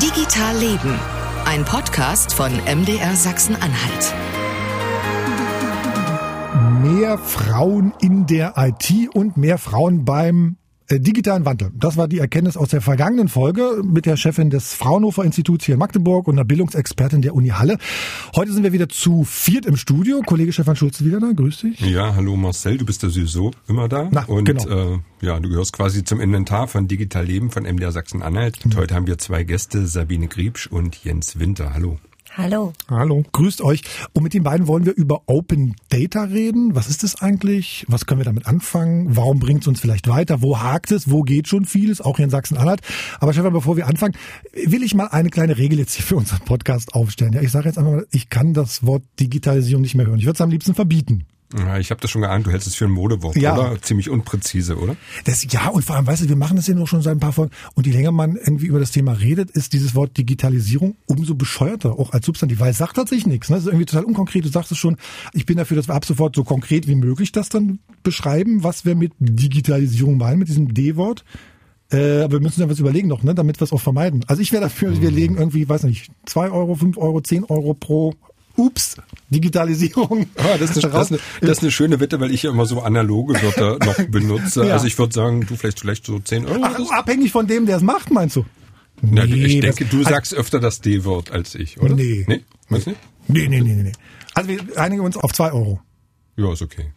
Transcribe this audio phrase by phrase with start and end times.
[0.00, 0.98] Digital Leben.
[1.44, 4.14] Ein Podcast von MDR Sachsen-Anhalt.
[6.82, 10.56] Mehr Frauen in der IT und mehr Frauen beim
[11.00, 11.70] digitalen Wandel.
[11.74, 15.74] Das war die Erkenntnis aus der vergangenen Folge mit der Chefin des Fraunhofer Instituts hier
[15.74, 17.78] in Magdeburg und einer Bildungsexpertin der Uni Halle.
[18.34, 20.20] Heute sind wir wieder zu viert im Studio.
[20.24, 21.32] Kollege Stefan Schulze wieder da.
[21.32, 21.80] Grüß dich.
[21.80, 24.08] Ja, hallo Marcel, du bist ja sowieso immer da.
[24.10, 24.94] Na, und genau.
[24.94, 28.64] äh, ja, du gehörst quasi zum Inventar von Digital Leben von MDR Sachsen-Anhalt.
[28.64, 31.74] Und heute haben wir zwei Gäste, Sabine Griebsch und Jens Winter.
[31.74, 31.98] Hallo.
[32.34, 32.72] Hallo.
[32.88, 33.24] Hallo.
[33.32, 33.82] Grüßt euch.
[34.14, 36.74] Und mit den beiden wollen wir über Open Data reden.
[36.74, 37.84] Was ist das eigentlich?
[37.88, 39.14] Was können wir damit anfangen?
[39.14, 40.40] Warum bringt es uns vielleicht weiter?
[40.40, 41.10] Wo hakt es?
[41.10, 42.00] Wo geht schon vieles?
[42.00, 42.80] Auch hier in Sachsen-Anhalt.
[43.20, 44.14] Aber Stefan, bevor wir anfangen,
[44.54, 47.34] will ich mal eine kleine Regel jetzt hier für unseren Podcast aufstellen.
[47.34, 50.18] Ja, ich sage jetzt einfach mal, ich kann das Wort Digitalisierung nicht mehr hören.
[50.18, 51.26] Ich würde es am liebsten verbieten.
[51.58, 53.56] Ja, ich habe das schon geahnt, du hältst es für ein Modewort, Ja.
[53.56, 53.80] oder?
[53.82, 54.96] Ziemlich unpräzise, oder?
[55.24, 57.20] Das, ja, und vor allem, weißt du, wir machen das ja nur schon seit ein
[57.20, 57.52] paar Folgen.
[57.74, 61.98] Und je länger man irgendwie über das Thema redet, ist dieses Wort Digitalisierung umso bescheuerter,
[61.98, 63.48] auch als Substantiv, weil es sagt tatsächlich nichts.
[63.50, 63.56] Ne?
[63.56, 64.44] Das ist irgendwie total unkonkret.
[64.44, 64.96] Du sagst es schon,
[65.32, 68.84] ich bin dafür, dass wir ab sofort so konkret wie möglich das dann beschreiben, was
[68.84, 71.24] wir mit Digitalisierung meinen, mit diesem D-Wort.
[71.92, 74.24] Äh, aber wir müssen uns was überlegen noch, ne, damit wir es auch vermeiden.
[74.26, 77.74] Also ich wäre dafür, wir legen irgendwie, weiß nicht, zwei Euro, fünf Euro, zehn Euro
[77.74, 78.14] pro
[78.56, 78.96] Ups,
[79.30, 80.26] Digitalisierung.
[80.36, 82.50] Ah, das, ist eine, das, ist eine, das ist eine schöne Wette, weil ich ja
[82.50, 84.66] immer so analoge Wörter noch benutze.
[84.66, 84.74] Ja.
[84.74, 86.60] Also ich würde sagen, du vielleicht vielleicht so 10 Euro.
[86.62, 88.44] Ach, abhängig von dem, der es macht, meinst du?
[89.00, 91.94] Na, ich denke, du sagst öfter das D-Wort als ich, oder?
[91.94, 92.24] Nee.
[92.28, 92.42] Nee?
[92.68, 92.98] Weiß nicht?
[93.28, 93.92] Nee, nee, nee, nee, nee.
[94.34, 95.80] Also wir einigen uns auf zwei Euro,
[96.36, 96.92] Ja, ist okay.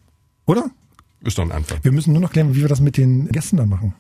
[0.46, 0.70] oder?
[1.22, 1.80] Ist doch ein Anfang.
[1.84, 3.96] Wir müssen nur noch klären, wie wir das mit den Gästen dann machen.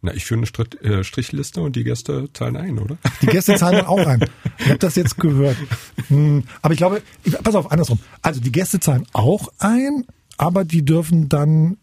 [0.00, 2.98] Na, ich führe eine Stritt, äh, Strichliste und die Gäste zahlen ein, oder?
[3.20, 4.24] Die Gäste zahlen dann auch ein.
[4.58, 5.56] Ich habe das jetzt gehört.
[6.08, 7.98] Hm, aber ich glaube, ich, pass auf, andersrum.
[8.22, 10.04] Also die Gäste zahlen auch ein,
[10.36, 11.78] aber die dürfen dann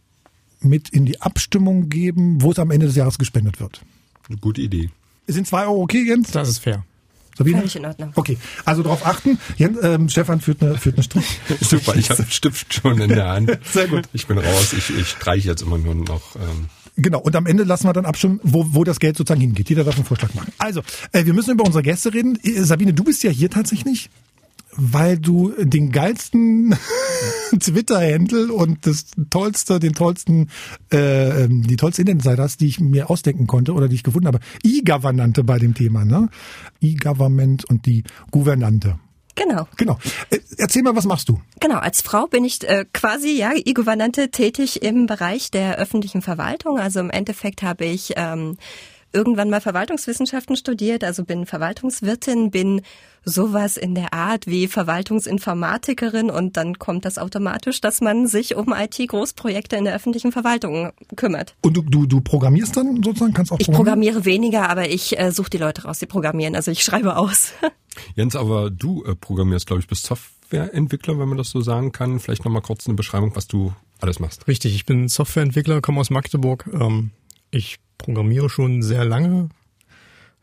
[0.62, 3.82] mit in die Abstimmung geben, wo es am Ende des Jahres gespendet wird.
[4.30, 4.90] Eine gute Idee.
[5.28, 6.32] Sind zwei Euro okay, Jens?
[6.32, 6.86] Das ist fair.
[7.38, 7.58] Sabine?
[7.58, 8.12] Völlig in Ordnung.
[8.16, 9.38] Okay, also darauf achten.
[9.58, 11.40] Jens, ähm, Stefan führt eine, führt eine Strich.
[11.60, 13.60] Super, ich habe einen Stift schon in der Hand.
[13.72, 14.08] Sehr gut.
[14.14, 14.74] Ich bin raus.
[14.74, 16.36] Ich, ich streiche jetzt immer nur noch.
[16.38, 19.70] Ähm, Genau, und am Ende lassen wir dann abstimmen, wo, wo das Geld sozusagen hingeht.
[19.70, 20.54] Jeder darf einen Vorschlag machen.
[20.58, 22.40] Also, äh, wir müssen über unsere Gäste reden.
[22.42, 24.10] Äh, Sabine, du bist ja hier tatsächlich,
[24.78, 26.74] weil du den geilsten
[27.60, 30.50] Twitter-Handle und das tollste, den tollsten,
[30.94, 34.28] äh, ähm, die tollste Internetseite hast, die ich mir ausdenken konnte oder die ich gefunden
[34.28, 34.40] habe.
[34.64, 36.30] E-Governante bei dem Thema, ne?
[36.82, 39.00] E-Government und die Gouvernante.
[39.36, 39.68] Genau.
[39.78, 40.00] Genau.
[40.30, 41.40] Äh, erzähl mal, was machst du?
[41.60, 46.80] Genau, als Frau bin ich äh, quasi ja E-Gouvernante tätig im Bereich der öffentlichen Verwaltung.
[46.80, 48.58] Also im Endeffekt habe ich ähm,
[49.16, 52.82] irgendwann mal Verwaltungswissenschaften studiert, also bin Verwaltungswirtin, bin
[53.24, 58.74] sowas in der Art wie Verwaltungsinformatikerin und dann kommt das automatisch, dass man sich um
[58.74, 61.56] IT-Großprojekte in der öffentlichen Verwaltung kümmert.
[61.62, 63.34] Und du, du, du programmierst dann sozusagen?
[63.34, 66.56] Kannst auch Ich programmiere weniger, aber ich äh, suche die Leute raus, die programmieren.
[66.56, 67.54] Also ich schreibe aus.
[68.16, 72.20] Jens, aber du äh, programmierst, glaube ich, bist Softwareentwickler, wenn man das so sagen kann.
[72.20, 74.48] Vielleicht nochmal kurz eine Beschreibung, was du alles machst.
[74.48, 76.70] Richtig, ich bin Softwareentwickler, komme aus Magdeburg.
[76.72, 77.12] Ähm,
[77.52, 79.50] ich programmiere schon sehr lange.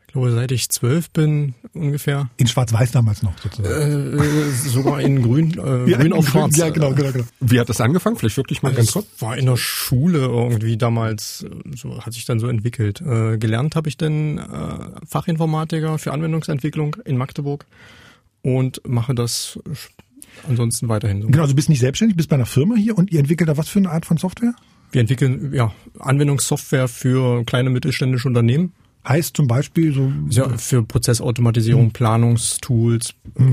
[0.01, 2.29] Ich glaube, seit ich zwölf bin ungefähr.
[2.37, 4.19] In Schwarz-Weiß damals noch sozusagen.
[4.19, 6.57] Äh, sogar in grün, äh, Ja, grün auf in schwarz.
[6.57, 7.25] Ja, genau, genau, genau.
[7.39, 8.15] Wie hat das angefangen?
[8.17, 9.07] Vielleicht wirklich mal ganz kurz.
[9.09, 13.01] Das war in der Schule irgendwie damals, äh, so hat sich dann so entwickelt.
[13.01, 17.65] Äh, gelernt habe ich dann äh, Fachinformatiker für Anwendungsentwicklung in Magdeburg
[18.43, 19.57] und mache das
[20.47, 21.27] ansonsten weiterhin so.
[21.27, 23.57] Genau, also du bist nicht selbstständig, bist bei einer Firma hier und ihr entwickelt da
[23.57, 24.53] was für eine Art von Software?
[24.93, 28.73] Wir entwickeln ja Anwendungssoftware für kleine mittelständische Unternehmen.
[29.05, 30.13] Heißt zum Beispiel so.
[30.29, 33.43] Ja, für Prozessautomatisierung, Planungstools, äh,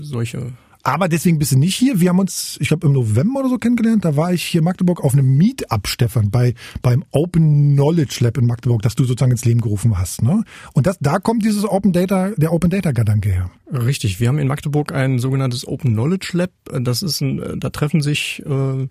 [0.00, 0.52] solche.
[0.82, 2.00] Aber deswegen bist du nicht hier.
[2.00, 4.04] Wir haben uns, ich glaube, im November oder so kennengelernt.
[4.04, 8.36] Da war ich hier in Magdeburg auf einem Meetup, Stefan, bei beim Open Knowledge Lab
[8.38, 10.22] in Magdeburg, das du sozusagen ins Leben gerufen hast.
[10.22, 10.42] Ne?
[10.72, 13.50] Und das, da kommt dieses Open Data, der Open Data Gedanke her.
[13.70, 16.50] Richtig, wir haben in Magdeburg ein sogenanntes Open Knowledge Lab.
[16.64, 18.88] Das ist ein, äh, da treffen sich äh,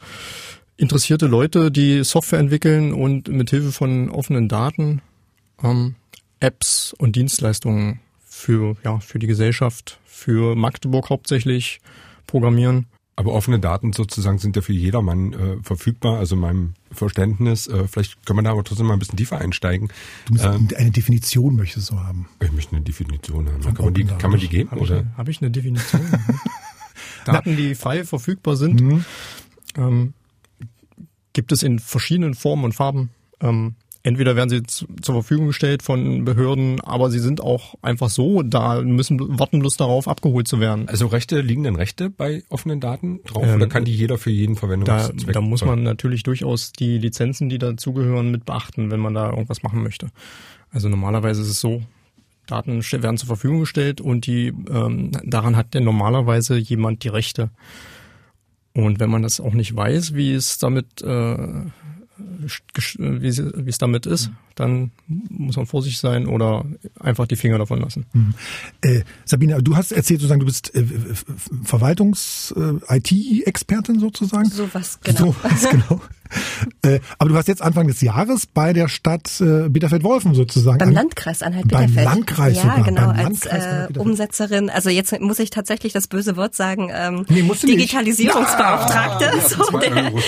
[0.82, 5.02] interessierte Leute, die Software entwickeln und mit Hilfe von offenen Daten
[5.64, 5.96] ähm,
[6.40, 11.80] Apps und Dienstleistungen für ja für die Gesellschaft, für Magdeburg hauptsächlich
[12.26, 12.88] programmieren.
[13.18, 17.68] Aber offene Daten sozusagen sind ja für jedermann äh, verfügbar, also in meinem Verständnis.
[17.68, 19.90] Äh, vielleicht können wir da aber trotzdem mal ein bisschen tiefer einsteigen.
[20.26, 22.28] Du musst Ähm, eine Definition möchtest du haben.
[22.42, 23.62] ich möchte eine Definition haben.
[23.62, 24.72] Kann man die, kann man die geben?
[24.72, 26.02] Habe ich, eine- hab ich eine Definition?
[27.26, 29.06] Daten, die frei verfügbar sind, Mhm.
[29.78, 30.14] ähm,
[31.34, 33.10] gibt es in verschiedenen Formen und Farben.
[33.42, 38.10] Ähm, entweder werden sie zu, zur Verfügung gestellt von Behörden, aber sie sind auch einfach
[38.10, 40.88] so da, müssen warten bloß darauf, abgeholt zu werden.
[40.88, 44.32] Also Rechte, liegen denn Rechte bei offenen Daten drauf Ähm, oder kann die jeder für
[44.32, 45.34] jeden Da, Verwendungszweck?
[45.34, 49.64] da muss man natürlich durchaus die Lizenzen, die dazugehören, mit beachten, wenn man da irgendwas
[49.64, 50.10] machen möchte.
[50.72, 51.82] Also normalerweise ist es so,
[52.48, 57.50] Daten werden zur Verfügung gestellt und die ähm, daran hat denn normalerweise jemand die Rechte.
[58.74, 61.38] Und wenn man das auch nicht weiß, wie es damit äh,
[62.98, 66.64] wie es damit ist, dann muss man vorsichtig sein oder
[67.00, 68.06] einfach die Finger davon lassen.
[68.14, 68.36] Mhm.
[68.82, 70.86] Äh, Sabine, du hast erzählt, sozusagen, du bist äh,
[71.64, 74.50] Verwaltungs-IT-Expertin äh, sozusagen.
[74.50, 75.20] So was genau.
[75.20, 76.02] So was genau.
[76.84, 80.80] äh, aber du hast jetzt Anfang des Jahres bei der Stadt äh, Bitterfeld-Wolfen sozusagen.
[80.80, 81.96] Beim Landkreis Anhalt-Bitterfeld.
[81.96, 82.84] Beim Landkreis ja, sogar.
[82.84, 84.70] genau, beim als äh, Umsetzerin.
[84.70, 86.90] Also jetzt muss ich tatsächlich das böse Wort sagen.
[86.94, 89.26] Ähm, nee, musst du Digitalisierungsbeauftragte.
[89.26, 89.80] Ja, so,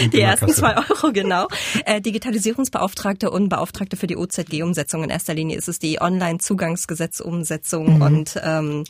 [0.10, 1.48] die ersten zwei Euro, genau.
[1.86, 5.04] Äh, Digitalisierungsbeauftragte und Beauftragte für die OZG-Umsetzung.
[5.04, 8.02] In erster Linie ist es die Online-Zugangsgesetz-Umsetzung mhm.
[8.02, 8.84] und ähm,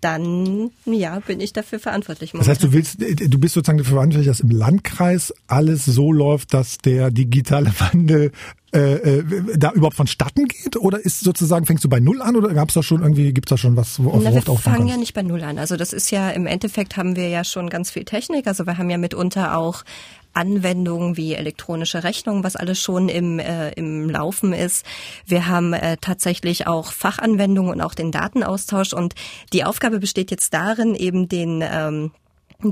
[0.00, 2.34] dann ja bin ich dafür verantwortlich.
[2.34, 2.54] Momentan.
[2.54, 6.78] Das heißt, du willst, du bist sozusagen verantwortlich, dass im Landkreis alles so läuft, dass
[6.78, 8.30] der digitale Wandel
[8.74, 9.24] äh, äh,
[9.56, 10.76] da überhaupt vonstatten geht?
[10.76, 13.48] Oder ist sozusagen, fängst du bei Null an oder gab es da schon irgendwie, gibt
[13.48, 15.58] es da schon was, worauf Na, wir fangen ja nicht bei Null an.
[15.58, 18.46] Also das ist ja, im Endeffekt haben wir ja schon ganz viel Technik.
[18.46, 19.84] Also wir haben ja mitunter auch
[20.34, 24.84] Anwendungen wie elektronische Rechnungen, was alles schon im, äh, im Laufen ist.
[25.26, 28.92] Wir haben äh, tatsächlich auch Fachanwendungen und auch den Datenaustausch.
[28.92, 29.14] Und
[29.52, 32.10] die Aufgabe besteht jetzt darin, eben den ähm,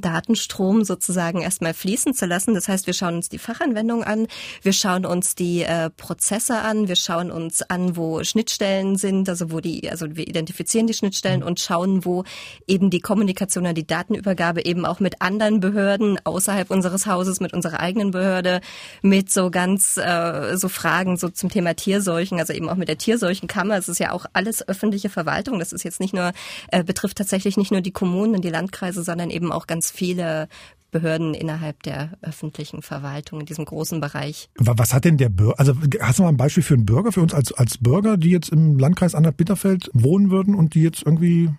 [0.00, 2.54] Datenstrom sozusagen erstmal fließen zu lassen.
[2.54, 4.26] Das heißt, wir schauen uns die Fachanwendung an,
[4.62, 9.50] wir schauen uns die äh, Prozesse an, wir schauen uns an, wo Schnittstellen sind, also
[9.50, 11.46] wo die, also wir identifizieren die Schnittstellen mhm.
[11.46, 12.24] und schauen, wo
[12.66, 17.52] eben die Kommunikation und die Datenübergabe eben auch mit anderen Behörden außerhalb unseres Hauses, mit
[17.52, 18.60] unserer eigenen Behörde,
[19.02, 22.98] mit so ganz äh, so Fragen so zum Thema Tierseuchen, also eben auch mit der
[22.98, 23.76] Tierseuchenkammer.
[23.76, 25.58] Es ist ja auch alles öffentliche Verwaltung.
[25.58, 26.32] Das ist jetzt nicht nur
[26.68, 30.48] äh, betrifft tatsächlich nicht nur die Kommunen und die Landkreise, sondern eben auch ganz viele
[30.92, 34.50] Behörden innerhalb der öffentlichen Verwaltung in diesem großen Bereich.
[34.56, 37.22] Was hat denn der Bürger, also hast du mal ein Beispiel für einen Bürger, für
[37.22, 41.50] uns als, als Bürger, die jetzt im Landkreis Anhalt-Bitterfeld wohnen würden und die jetzt irgendwie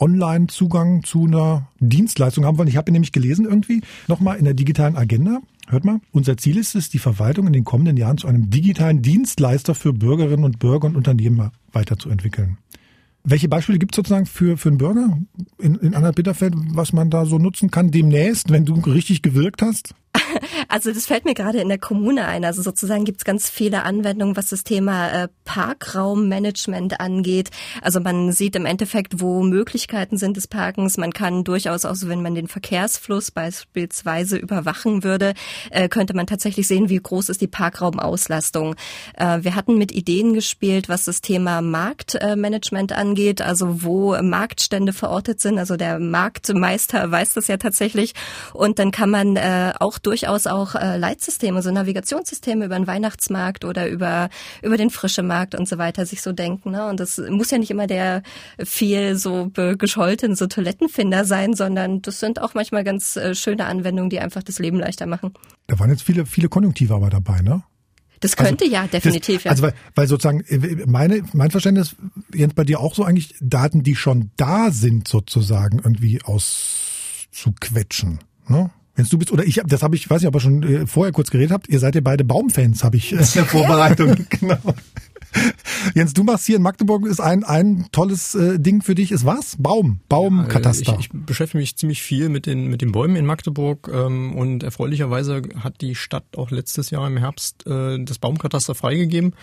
[0.00, 2.68] online Zugang zu einer Dienstleistung haben wollen?
[2.68, 6.74] Ich habe nämlich gelesen irgendwie, nochmal in der digitalen Agenda, hört mal, unser Ziel ist
[6.74, 10.86] es, die Verwaltung in den kommenden Jahren zu einem digitalen Dienstleister für Bürgerinnen und Bürger
[10.86, 12.58] und Unternehmen weiterzuentwickeln.
[13.22, 15.18] Welche Beispiele gibt es sozusagen für, für einen Bürger
[15.58, 19.94] in, in Anhalt-Bitterfeld, was man da so nutzen kann demnächst, wenn du richtig gewirkt hast?
[20.68, 22.44] Also das fällt mir gerade in der Kommune ein.
[22.44, 27.50] Also sozusagen gibt es ganz viele Anwendungen, was das Thema äh, Parkraummanagement angeht.
[27.82, 30.96] Also man sieht im Endeffekt, wo Möglichkeiten sind des Parkens.
[30.96, 35.34] Man kann durchaus auch, so, wenn man den Verkehrsfluss beispielsweise überwachen würde,
[35.70, 38.76] äh, könnte man tatsächlich sehen, wie groß ist die Parkraumauslastung.
[39.16, 45.40] Äh, wir hatten mit Ideen gespielt, was das Thema Marktmanagement angeht, also wo Marktstände verortet
[45.40, 45.58] sind.
[45.58, 48.14] Also der Marktmeister weiß das ja tatsächlich.
[48.52, 49.38] Und dann kann man
[49.78, 54.28] auch durchaus auch äh, Leitsysteme, so Navigationssysteme über den Weihnachtsmarkt oder über,
[54.62, 56.70] über den frische Markt und so weiter sich so denken.
[56.70, 56.88] Ne?
[56.88, 58.22] Und das muss ja nicht immer der
[58.64, 64.10] viel so gescholtene so Toilettenfinder sein, sondern das sind auch manchmal ganz äh, schöne Anwendungen,
[64.10, 65.34] die einfach das Leben leichter machen.
[65.66, 67.62] Da waren jetzt viele, viele Konjunktive aber dabei, ne?
[68.20, 69.36] Das könnte also, ja definitiv.
[69.36, 69.50] Das, ja.
[69.50, 71.96] Also weil, weil sozusagen äh, meine mein Verständnis
[72.34, 78.20] Jens bei dir auch so eigentlich Daten, die schon da sind sozusagen irgendwie auszuquetschen.
[78.46, 78.70] Ne?
[78.96, 81.30] Wenn du bist oder ich, das habe ich, weiß ich, aber schon äh, vorher kurz
[81.30, 81.68] geredet habt.
[81.68, 84.26] Ihr seid ja beide Baumfans, habe ich äh, in der Vorbereitung.
[84.40, 84.58] genau.
[85.94, 89.24] Jens, du machst hier in Magdeburg ist ein ein tolles äh, Ding für dich ist
[89.24, 89.56] was?
[89.58, 90.92] Baum, Baumkataster.
[90.92, 94.34] Ja, ich, ich beschäftige mich ziemlich viel mit den mit den Bäumen in Magdeburg ähm,
[94.34, 99.34] und erfreulicherweise hat die Stadt auch letztes Jahr im Herbst äh, das Baumkataster freigegeben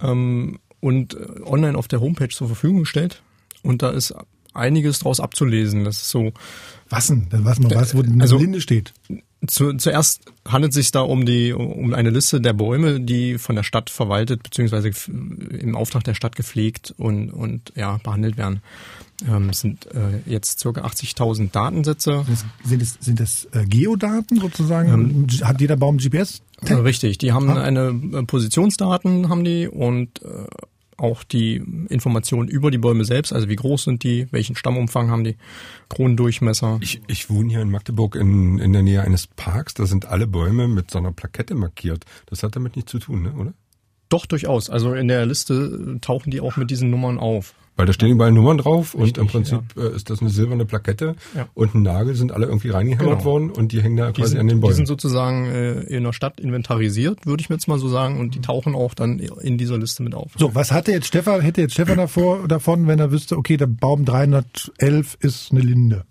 [0.00, 3.22] ähm, und äh, online auf der Homepage zur Verfügung gestellt.
[3.62, 4.14] Und da ist
[4.54, 5.84] einiges draus abzulesen.
[5.84, 6.32] Das ist so.
[6.88, 7.28] Was denn?
[7.30, 8.92] Was man weiß, wo also, Linde steht.
[9.46, 13.56] Zu, zuerst handelt es sich da um die um eine Liste der Bäume, die von
[13.56, 18.60] der Stadt verwaltet beziehungsweise im Auftrag der Stadt gepflegt und und ja behandelt werden.
[19.26, 20.68] Ähm, es sind äh, jetzt ca.
[20.68, 22.24] 80.000 Datensätze.
[22.64, 24.92] Sind es sind es äh, Geodaten sozusagen?
[24.92, 26.42] Ähm, Hat jeder Baum GPS?
[26.66, 27.62] Äh, richtig, die haben ah.
[27.62, 30.46] eine äh, Positionsdaten haben die und äh,
[31.00, 35.24] auch die Informationen über die Bäume selbst, also wie groß sind die, welchen Stammumfang haben
[35.24, 35.36] die,
[35.88, 36.78] Kronendurchmesser.
[36.80, 40.26] Ich, ich wohne hier in Magdeburg in, in der Nähe eines Parks, da sind alle
[40.26, 42.04] Bäume mit so einer Plakette markiert.
[42.26, 43.52] Das hat damit nichts zu tun, ne, oder?
[44.08, 44.68] Doch, durchaus.
[44.68, 47.54] Also in der Liste tauchen die auch mit diesen Nummern auf.
[47.76, 49.84] Weil da stehen überall Nummern drauf Richtig, und im Prinzip ja.
[49.84, 51.48] Äh, ist das eine silberne Plakette ja.
[51.54, 53.24] und ein Nagel sind alle irgendwie reingehämmert genau.
[53.24, 54.72] worden und die hängen da quasi sind, an den Bäumen.
[54.72, 58.20] Die sind sozusagen äh, in der Stadt inventarisiert, würde ich mir jetzt mal so sagen,
[58.20, 60.32] und die tauchen auch dann in dieser Liste mit auf.
[60.36, 63.66] So, was hatte jetzt Stefan, hätte jetzt Stefan davor, davon, wenn er wüsste, okay, der
[63.66, 66.04] Baum 311 ist eine Linde?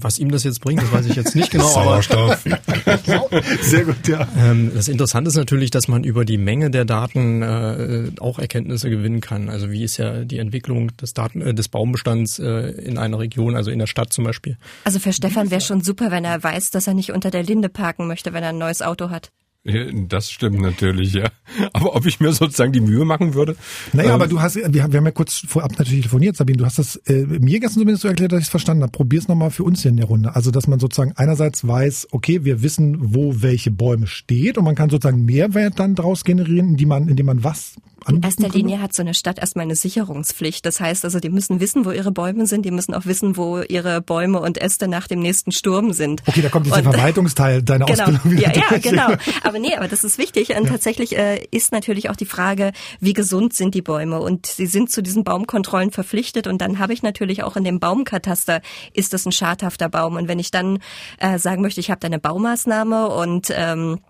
[0.00, 1.68] Was ihm das jetzt bringt, das weiß ich jetzt nicht genau.
[1.68, 2.42] Sauerstoff.
[3.62, 4.28] Sehr gut, ja.
[4.36, 8.90] Ähm, das Interessante ist natürlich, dass man über die Menge der Daten äh, auch Erkenntnisse
[8.90, 9.48] gewinnen kann.
[9.48, 13.56] Also wie ist ja die Entwicklung des Daten äh, des Baumbestands äh, in einer Region,
[13.56, 14.56] also in der Stadt zum Beispiel.
[14.84, 17.68] Also für Stefan wäre schon super, wenn er weiß, dass er nicht unter der Linde
[17.68, 19.30] parken möchte, wenn er ein neues Auto hat.
[19.64, 21.30] Das stimmt natürlich, ja.
[21.72, 23.54] Aber ob ich mir sozusagen die Mühe machen würde?
[23.92, 26.58] Naja, ähm, aber du hast, wir haben, wir haben ja kurz vorab natürlich telefoniert, Sabine,
[26.58, 28.90] du hast das äh, mir gestern zumindest so erklärt, dass ich es verstanden habe.
[28.90, 30.34] Probier's nochmal für uns hier in der Runde.
[30.34, 34.74] Also, dass man sozusagen einerseits weiß, okay, wir wissen, wo welche Bäume steht und man
[34.74, 37.76] kann sozusagen Mehrwert dann daraus generieren, indem man, indem man was
[38.08, 38.48] In erster?
[38.48, 40.64] Linie hat so eine Stadt erstmal eine Sicherungspflicht.
[40.66, 42.64] Das heißt also, die müssen wissen, wo ihre Bäume sind.
[42.64, 46.22] Die müssen auch wissen, wo ihre Bäume und Äste nach dem nächsten Sturm sind.
[46.26, 48.82] Okay, da kommt jetzt der Und- Verwaltungsteil deiner Genau, Ausbildung wieder ja, ja, durch.
[48.82, 49.08] genau.
[49.44, 50.56] Aber nee, aber das ist wichtig.
[50.56, 54.20] Und tatsächlich äh, ist natürlich auch die Frage, wie gesund sind die Bäume?
[54.20, 56.46] Und sie sind zu diesen Baumkontrollen verpflichtet.
[56.46, 58.60] Und dann habe ich natürlich auch in dem Baumkataster,
[58.94, 60.16] ist das ein schadhafter Baum?
[60.16, 60.78] Und wenn ich dann
[61.18, 64.00] äh, sagen möchte, ich habe da eine Baumaßnahme und ähm,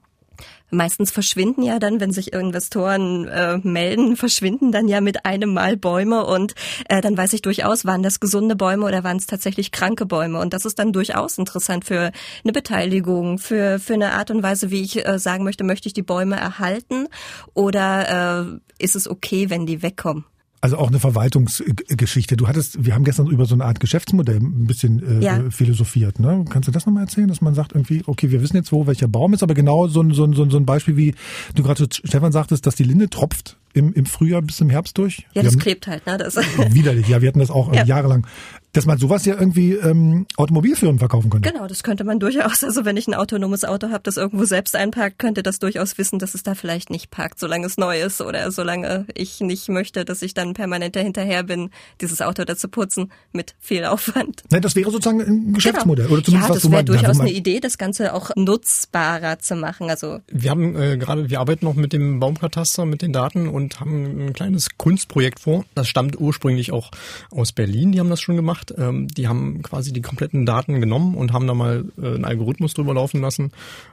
[0.75, 5.77] Meistens verschwinden ja dann, wenn sich Investoren äh, melden, verschwinden dann ja mit einem Mal
[5.77, 6.55] Bäume und
[6.89, 10.41] äh, dann weiß ich durchaus, waren das gesunde Bäume oder waren es tatsächlich kranke Bäume.
[10.41, 12.11] Und das ist dann durchaus interessant für
[12.43, 15.93] eine Beteiligung, für, für eine Art und Weise, wie ich äh, sagen möchte, möchte ich
[15.93, 17.09] die Bäume erhalten
[17.53, 20.25] oder äh, ist es okay, wenn die wegkommen?
[20.63, 22.37] Also auch eine Verwaltungsgeschichte.
[22.37, 25.51] Du hattest, wir haben gestern über so eine Art Geschäftsmodell ein bisschen äh, Ja.
[25.51, 26.21] philosophiert.
[26.21, 26.45] Ne?
[26.49, 29.09] Kannst du das nochmal erzählen, dass man sagt irgendwie, okay, wir wissen jetzt, wo welcher
[29.09, 31.15] Baum ist, aber genau so ein, so ein, so ein Beispiel, wie
[31.57, 35.19] du gerade Stefan sagtest, dass die Linde tropft im, im Frühjahr bis zum Herbst durch.
[35.35, 36.17] Ja, Wir das haben- klebt halt, ne?
[36.17, 37.85] Das, Widerlich, ja, wir hatten das auch äh, Ja.
[37.85, 38.25] jahrelang.
[38.73, 41.51] Dass man sowas ja irgendwie ähm, Automobilfirmen verkaufen könnte.
[41.51, 42.65] Genau, das könnte man durchaus.
[42.65, 46.19] Also wenn ich ein autonomes Auto habe, das irgendwo selbst einparkt, könnte das durchaus wissen,
[46.19, 50.05] dass es da vielleicht nicht parkt, solange es neu ist oder solange ich nicht möchte,
[50.05, 54.43] dass ich dann permanent dahinterher bin, dieses Auto da zu putzen mit viel Aufwand.
[54.51, 56.07] Nein, das wäre sozusagen ein Geschäftsmodell.
[56.07, 56.81] Oder ja, zumindest was das du wäre.
[56.81, 59.91] Ja, durchaus eine Idee, das Ganze auch nutzbarer zu machen.
[59.91, 63.81] Also Wir haben äh, gerade, wir arbeiten noch mit dem Baumkataster, mit den Daten und
[63.81, 65.65] haben ein kleines Kunstprojekt vor.
[65.75, 66.91] Das stammt ursprünglich auch
[67.31, 67.93] aus Berlin.
[67.93, 68.62] Die haben das schon gemacht.
[68.77, 72.75] Ähm, die haben quasi die kompletten Daten genommen und haben da mal äh, einen Algorithmus
[72.75, 73.53] drüber laufen lassen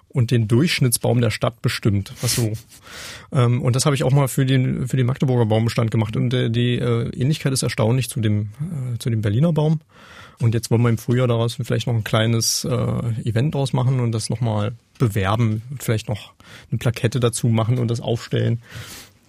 [0.09, 2.13] und den Durchschnittsbaum der Stadt bestimmt.
[2.21, 2.53] Was so.
[3.31, 6.15] Ähm, und das habe ich auch mal für den für den Magdeburger Baumbestand gemacht.
[6.15, 8.49] Und äh, die äh, Ähnlichkeit ist erstaunlich zu dem
[8.93, 9.81] äh, zu dem Berliner Baum.
[10.41, 13.99] Und jetzt wollen wir im Frühjahr daraus vielleicht noch ein kleines äh, Event draus machen
[13.99, 16.33] und das nochmal bewerben, vielleicht noch
[16.71, 18.61] eine Plakette dazu machen und das aufstellen.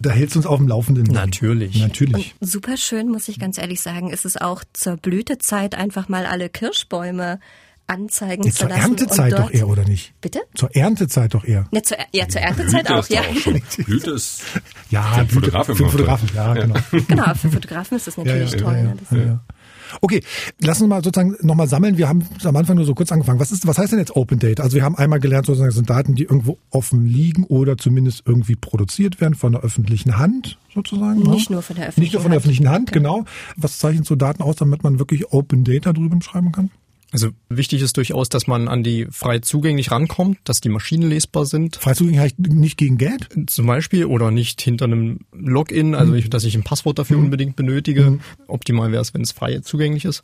[0.00, 1.04] Da hältst du uns auf dem Laufenden.
[1.04, 1.78] Natürlich.
[1.78, 2.35] Natürlich.
[2.40, 6.49] super schön, muss ich ganz ehrlich sagen, ist es auch zur Blütezeit einfach mal alle
[6.49, 7.38] Kirschbäume
[7.87, 8.83] anzeigen Nee, zu zur lassen.
[8.83, 10.14] Erntezeit und doch eher, oder nicht?
[10.21, 10.40] Bitte?
[10.54, 11.66] Zur Erntezeit doch eher.
[11.73, 13.21] Ne, zur, ja, zur Erntezeit Blüte auch, ist ja.
[13.23, 13.62] auch schon.
[13.85, 14.42] Blüte ist
[14.90, 15.90] Ja, Für Blüte- Fotografen Für toll.
[15.92, 16.75] Fotografen, ja, genau.
[17.09, 18.75] Genau, für Fotografen ist das Ja, natürlich ja, toll.
[18.76, 18.97] ja, ne?
[19.11, 19.40] ja, ja, ja.
[20.01, 20.23] Okay,
[20.61, 21.99] lass uns mal sozusagen nochmal sammeln.
[21.99, 23.41] Wir haben am Anfang nur so kurz angefangen.
[23.41, 24.63] Was ist, was heißt denn jetzt Open Data?
[24.63, 28.23] Also wir haben einmal gelernt, sozusagen, das sind Daten, die irgendwo offen liegen oder zumindest
[28.27, 31.23] irgendwie produziert werden von der öffentlichen Hand, sozusagen.
[31.23, 31.31] ne?
[31.31, 32.41] Nicht nur von der öffentlichen Nicht nur von der Hand.
[32.45, 33.25] öffentlichen Hand, genau.
[33.57, 36.71] Was zeichnet so Daten aus, damit man wirklich Open Data drüber schreiben kann?
[37.12, 41.45] Also wichtig ist durchaus, dass man an die frei zugänglich rankommt, dass die Maschinen lesbar
[41.45, 41.76] sind.
[41.76, 43.29] Frei zugänglich heißt nicht gegen Geld?
[43.47, 47.57] Zum Beispiel oder nicht hinter einem Login, also ich, dass ich ein Passwort dafür unbedingt
[47.57, 48.21] benötige.
[48.47, 50.23] Optimal wäre es, wenn es frei zugänglich ist.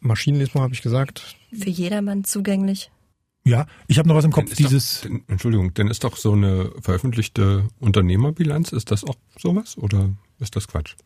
[0.00, 1.36] Maschinenlesbar habe ich gesagt.
[1.56, 2.90] Für jedermann zugänglich.
[3.46, 4.54] Ja, ich habe noch was im Kopf.
[4.54, 9.76] Dieses, Doch, denn, Entschuldigung, denn ist doch so eine veröffentlichte Unternehmerbilanz, ist das auch sowas
[9.76, 10.96] oder ist das Quatsch?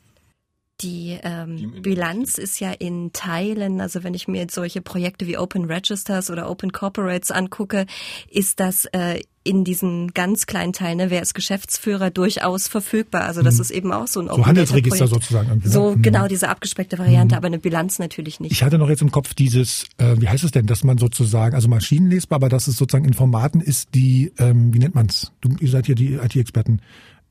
[0.80, 5.26] Die ähm, Die- Bilanz ist ja in Teilen, also wenn ich mir jetzt solche Projekte
[5.26, 7.84] wie Open Registers oder Open Corporates angucke,
[8.30, 13.22] ist das äh, in diesen ganz kleinen Teilen, ne, wer ist Geschäftsführer, durchaus verfügbar.
[13.22, 14.28] Also das ist eben auch so ein Mhm.
[14.28, 15.48] so Open Handelsregister sozusagen.
[15.48, 15.72] irgendwie, ne?
[15.74, 16.02] So Mhm.
[16.02, 18.52] genau diese abgespeckte Variante, aber eine Bilanz natürlich nicht.
[18.52, 21.56] Ich hatte noch jetzt im Kopf dieses, äh, wie heißt es denn, dass man sozusagen,
[21.56, 25.32] also maschinenlesbar, aber dass es sozusagen in Formaten ist, die, ähm, wie nennt man's?
[25.40, 26.80] Du, ihr seid ja die IT-Experten,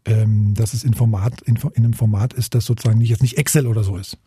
[0.08, 3.38] ähm, dass es in Format, in, in einem Format ist, das sozusagen nicht jetzt nicht
[3.38, 4.18] Excel oder so ist.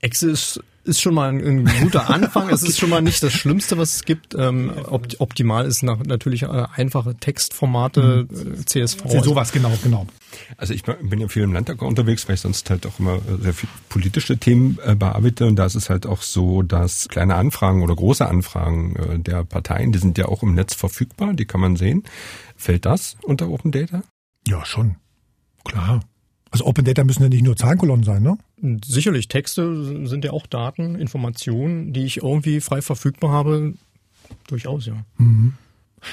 [0.00, 2.50] Excel ist, ist schon mal ein, ein guter Anfang.
[2.50, 4.34] es ist schon mal nicht das Schlimmste, was es gibt.
[4.34, 9.04] Ähm, opt, optimal ist nach, natürlich äh, einfache Textformate, äh, CSV.
[9.08, 10.06] Ja, sowas, genau, genau.
[10.56, 13.54] Also ich bin ja viel im Landtag unterwegs, weil ich sonst halt auch immer sehr
[13.54, 17.82] viel politische Themen äh, bearbeite und da ist es halt auch so, dass kleine Anfragen
[17.82, 21.60] oder große Anfragen äh, der Parteien, die sind ja auch im Netz verfügbar, die kann
[21.60, 22.02] man sehen.
[22.56, 24.02] Fällt das unter Open Data?
[24.46, 24.96] Ja, schon.
[25.64, 26.00] Klar.
[26.50, 28.38] Also Open Data müssen ja nicht nur Zahlenkolonnen sein, ne?
[28.84, 33.74] Sicherlich, Texte sind ja auch Daten, Informationen, die ich irgendwie frei verfügbar habe.
[34.46, 35.04] Durchaus, ja.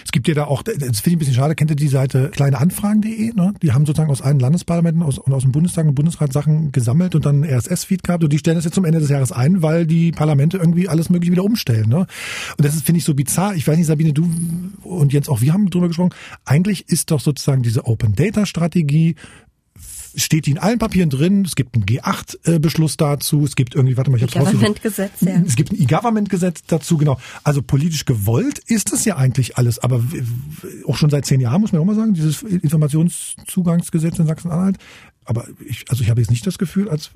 [0.05, 2.29] Es gibt ja da auch, das finde ich ein bisschen schade, kennt ihr die Seite
[2.29, 3.33] kleineanfragen.de?
[3.33, 3.53] Ne?
[3.61, 7.15] Die haben sozusagen aus allen Landesparlamenten aus, und aus dem Bundestag und Bundesrat Sachen gesammelt
[7.15, 9.85] und dann RSS-Feed gehabt und die stellen das jetzt zum Ende des Jahres ein, weil
[9.85, 11.89] die Parlamente irgendwie alles mögliche wieder umstellen.
[11.89, 12.07] Ne?
[12.57, 13.55] Und das finde ich, so bizarr.
[13.55, 14.29] Ich weiß nicht, Sabine, du
[14.83, 16.13] und Jens, auch wir haben drüber gesprochen.
[16.45, 19.15] Eigentlich ist doch sozusagen diese Open-Data-Strategie
[20.15, 21.43] steht die in allen Papieren drin.
[21.45, 23.43] Es gibt einen G8-Beschluss dazu.
[23.43, 25.41] Es gibt irgendwie, warte mal, ich habe Government-Gesetz, ja.
[25.45, 27.19] Es gibt ein E-Government-Gesetz dazu, genau.
[27.43, 29.79] Also politisch gewollt ist es ja eigentlich alles.
[29.79, 30.03] Aber
[30.85, 34.77] auch schon seit zehn Jahren, muss man auch mal sagen, dieses Informationszugangsgesetz in Sachsen-Anhalt.
[35.25, 37.11] Aber ich, also ich habe jetzt nicht das Gefühl, als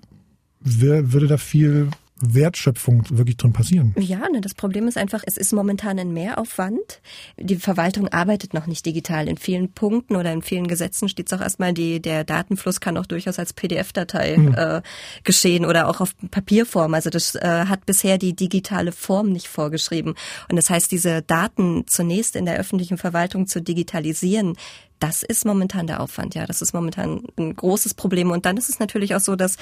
[0.62, 1.90] würde da viel
[2.22, 3.94] Wertschöpfung wirklich drin passieren.
[3.98, 7.02] Ja, ne, das Problem ist einfach, es ist momentan ein Mehraufwand.
[7.38, 9.28] Die Verwaltung arbeitet noch nicht digital.
[9.28, 12.98] In vielen Punkten oder in vielen Gesetzen steht es auch erstmal, die, der Datenfluss kann
[12.98, 14.56] auch durchaus als PDF-Datei mhm.
[14.56, 14.82] äh,
[15.26, 16.94] geschehen oder auch auf Papierform.
[16.94, 20.16] Also das äh, hat bisher die digitale Form nicht vorgeschrieben.
[20.50, 24.56] Und das heißt, diese Daten zunächst in der öffentlichen Verwaltung zu digitalisieren,
[25.00, 26.46] das ist momentan der Aufwand, ja.
[26.46, 28.32] Das ist momentan ein großes Problem.
[28.32, 29.58] Und dann ist es natürlich auch so, dass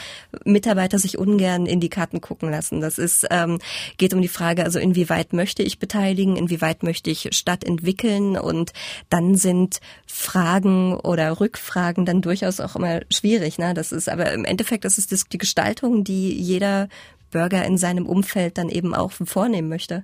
[0.45, 2.81] Mitarbeiter sich ungern in die Karten gucken lassen.
[2.81, 3.59] Das ist, ähm,
[3.97, 8.73] geht um die Frage, also inwieweit möchte ich beteiligen, inwieweit möchte ich Stadt entwickeln und
[9.09, 13.57] dann sind Fragen oder Rückfragen dann durchaus auch immer schwierig.
[13.57, 13.73] Ne?
[13.73, 16.89] Das ist aber im Endeffekt, das ist das, die Gestaltung, die jeder
[17.31, 20.03] Bürger in seinem Umfeld dann eben auch vornehmen möchte.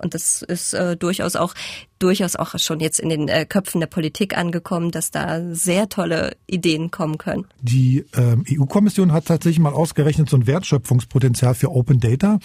[0.00, 1.54] Und das ist äh, durchaus auch
[2.00, 6.36] durchaus auch schon jetzt in den äh, Köpfen der Politik angekommen, dass da sehr tolle
[6.46, 7.46] Ideen kommen können.
[7.60, 12.38] Die ähm, EU-Kommission hat tatsächlich mal ausgerechnet so ein Wertschöpfungspotenzial für Open Data.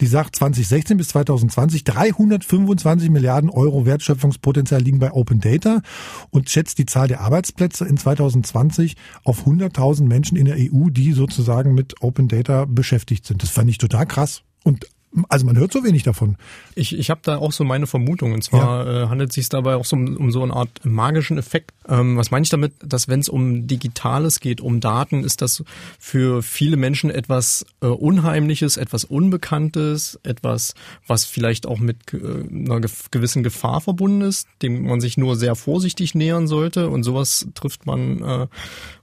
[0.00, 5.82] Die sagt 2016 bis 2020 325 Milliarden Euro Wertschöpfungspotenzial liegen bei Open Data
[6.30, 11.12] und schätzt die Zahl der Arbeitsplätze in 2020 auf 100.000 Menschen in der EU, die
[11.12, 13.42] sozusagen mit Open Data beschäftigt sind.
[13.42, 14.42] Das fand ich total krass.
[14.64, 14.86] Und
[15.28, 16.36] also man hört so wenig davon.
[16.74, 18.32] Ich, ich habe da auch so meine Vermutung.
[18.32, 19.04] Und zwar ja.
[19.04, 21.72] äh, handelt es sich dabei auch so um, um so eine Art magischen Effekt.
[21.88, 22.72] Ähm, was meine ich damit?
[22.84, 25.64] Dass wenn es um Digitales geht, um Daten, ist das
[25.98, 30.74] für viele Menschen etwas äh, Unheimliches, etwas Unbekanntes, etwas,
[31.06, 35.54] was vielleicht auch mit äh, einer gewissen Gefahr verbunden ist, dem man sich nur sehr
[35.54, 36.88] vorsichtig nähern sollte.
[36.88, 38.46] Und sowas trifft man äh,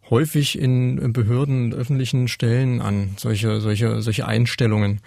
[0.09, 5.01] häufig in Behörden, öffentlichen Stellen an, solche, solche, solche Einstellungen.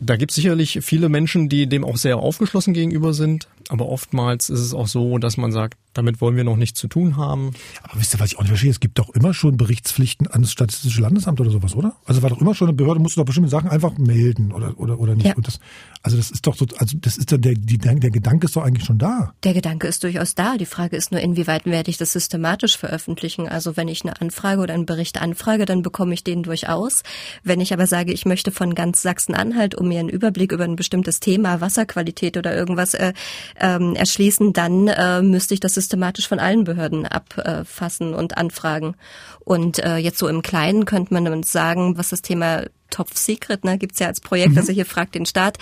[0.00, 3.48] Da gibt es sicherlich viele Menschen, die dem auch sehr aufgeschlossen gegenüber sind.
[3.68, 6.88] Aber oftmals ist es auch so, dass man sagt, damit wollen wir noch nichts zu
[6.88, 7.50] tun haben.
[7.82, 8.70] Aber wisst ihr, was ich auch nicht verstehe?
[8.70, 11.96] Es gibt doch immer schon Berichtspflichten ans Statistische Landesamt oder sowas, oder?
[12.04, 14.78] Also war doch immer schon eine Behörde, musst du doch bestimmte Sachen einfach melden oder,
[14.78, 15.26] oder, oder nicht.
[15.26, 15.34] Ja.
[15.36, 15.58] Das,
[16.02, 18.62] also das ist doch so, also das ist dann der, die, der Gedanke ist doch
[18.62, 19.32] eigentlich schon da.
[19.42, 20.56] Der Gedanke ist durchaus da.
[20.56, 23.48] Die Frage ist nur, inwieweit werde ich das systematisch veröffentlichen?
[23.48, 27.02] Also wenn ich eine Anfrage oder einen Bericht anfrage, dann bekomme ich den durchaus.
[27.42, 30.76] Wenn ich aber sage, ich möchte von ganz Sachsen-Anhalt, um mir einen Überblick über ein
[30.76, 33.12] bestimmtes Thema, Wasserqualität oder irgendwas äh,
[33.58, 38.94] ähm, erschließen, dann äh, müsste ich das systematisch von allen Behörden abfassen und anfragen.
[39.40, 43.78] Und äh, jetzt so im Kleinen könnte man sagen, was das Thema Top Secret, ne,
[43.78, 44.58] gibt's ja als Projekt, mhm.
[44.58, 45.58] also hier fragt den Staat.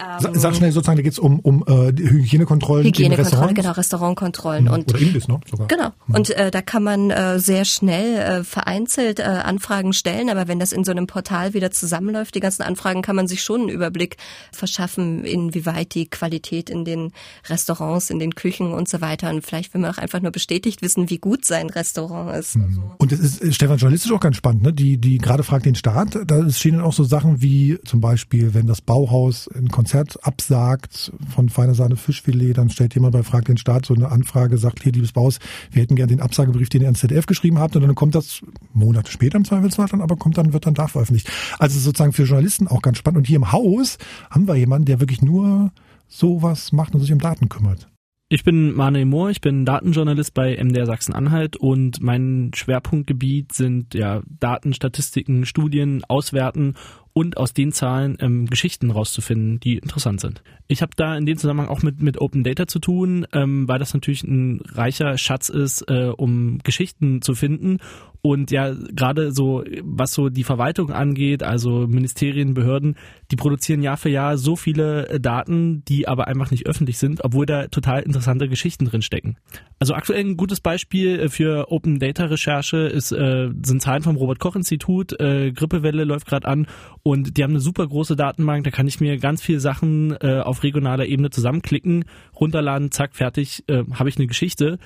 [0.00, 4.64] Ähm, Sag schnell sozusagen, da geht's um, um äh, Hygienekontrollen Hygienekontrollen, genau, Restaurantkontrollen.
[4.64, 4.70] Mhm.
[4.70, 5.40] Und, Oder Imbiss, ne?
[5.50, 5.68] Sogar.
[5.68, 5.90] Genau.
[6.06, 6.14] Mhm.
[6.14, 10.58] Und äh, da kann man äh, sehr schnell äh, vereinzelt äh, Anfragen stellen, aber wenn
[10.58, 13.70] das in so einem Portal wieder zusammenläuft, die ganzen Anfragen, kann man sich schon einen
[13.70, 14.16] Überblick
[14.52, 17.12] verschaffen, inwieweit die Qualität in den
[17.48, 19.30] Restaurants, in den Küchen und so weiter.
[19.30, 22.56] Und vielleicht will man auch einfach nur bestätigt wissen, wie gut sein Restaurant ist.
[22.56, 22.82] Mhm.
[22.98, 24.72] Und das ist, Stefan, journalistisch auch ganz spannend, ne?
[24.72, 28.02] Die, die gerade fragt den Staat, da ist stehen dann auch so Sachen wie zum
[28.02, 33.22] Beispiel, wenn das Bauhaus ein Konzert absagt von Feiner Sahne Fischfilet, dann stellt jemand bei
[33.22, 35.38] Frag den Staat so eine Anfrage, sagt, hier, liebes Bauhaus,
[35.70, 38.42] wir hätten gerne den Absagebrief, den ihr ans ZDF geschrieben habt und dann kommt das
[38.74, 41.30] Monate später im Zweifelsfall dann, aber kommt dann, wird dann da veröffentlicht.
[41.58, 43.16] Also sozusagen für Journalisten auch ganz spannend.
[43.16, 43.96] Und hier im Haus
[44.28, 45.72] haben wir jemanden, der wirklich nur
[46.06, 47.88] sowas macht und sich um Daten kümmert.
[48.30, 54.20] Ich bin Manuel Mohr, ich bin Datenjournalist bei MDR Sachsen-Anhalt und mein Schwerpunktgebiet sind ja
[54.38, 56.74] Daten, Statistiken, Studien, Auswerten
[57.18, 60.40] und aus den Zahlen ähm, Geschichten rauszufinden, die interessant sind.
[60.68, 63.80] Ich habe da in dem Zusammenhang auch mit, mit Open Data zu tun, ähm, weil
[63.80, 67.78] das natürlich ein reicher Schatz ist, äh, um Geschichten zu finden.
[68.20, 72.96] Und ja, gerade so, was so die Verwaltung angeht, also Ministerien, Behörden,
[73.30, 77.24] die produzieren Jahr für Jahr so viele äh, Daten, die aber einfach nicht öffentlich sind,
[77.24, 79.36] obwohl da total interessante Geschichten drin stecken.
[79.78, 84.16] Also aktuell ein gutes Beispiel äh, für Open Data Recherche ist, äh, sind Zahlen vom
[84.16, 85.18] Robert Koch Institut.
[85.20, 86.66] Äh, Grippewelle läuft gerade an
[87.08, 90.40] und die haben eine super große Datenbank, da kann ich mir ganz viele Sachen äh,
[90.40, 92.04] auf regionaler Ebene zusammenklicken,
[92.38, 94.78] runterladen, zack, fertig, äh, habe ich eine Geschichte.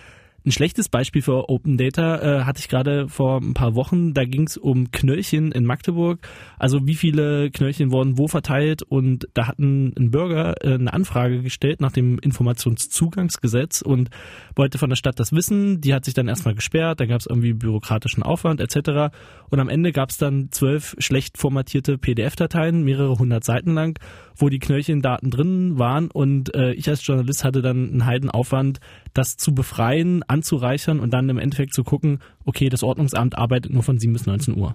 [0.44, 4.12] Ein schlechtes Beispiel für Open Data äh, hatte ich gerade vor ein paar Wochen.
[4.12, 6.18] Da ging es um Knöllchen in Magdeburg.
[6.58, 10.92] Also wie viele Knöllchen wurden wo verteilt und da hat ein, ein Bürger äh, eine
[10.92, 14.10] Anfrage gestellt nach dem Informationszugangsgesetz und
[14.56, 15.80] wollte von der Stadt das wissen.
[15.80, 19.14] Die hat sich dann erstmal gesperrt, da gab es irgendwie bürokratischen Aufwand etc.
[19.48, 23.96] Und am Ende gab es dann zwölf schlecht formatierte PDF-Dateien, mehrere hundert Seiten lang,
[24.34, 28.80] wo die Knöllchendaten drin waren und äh, ich als Journalist hatte dann einen Heidenaufwand,
[29.14, 33.82] das zu befreien, anzureichern und dann im Endeffekt zu gucken, okay, das Ordnungsamt arbeitet nur
[33.82, 34.74] von 7 bis 19 Uhr.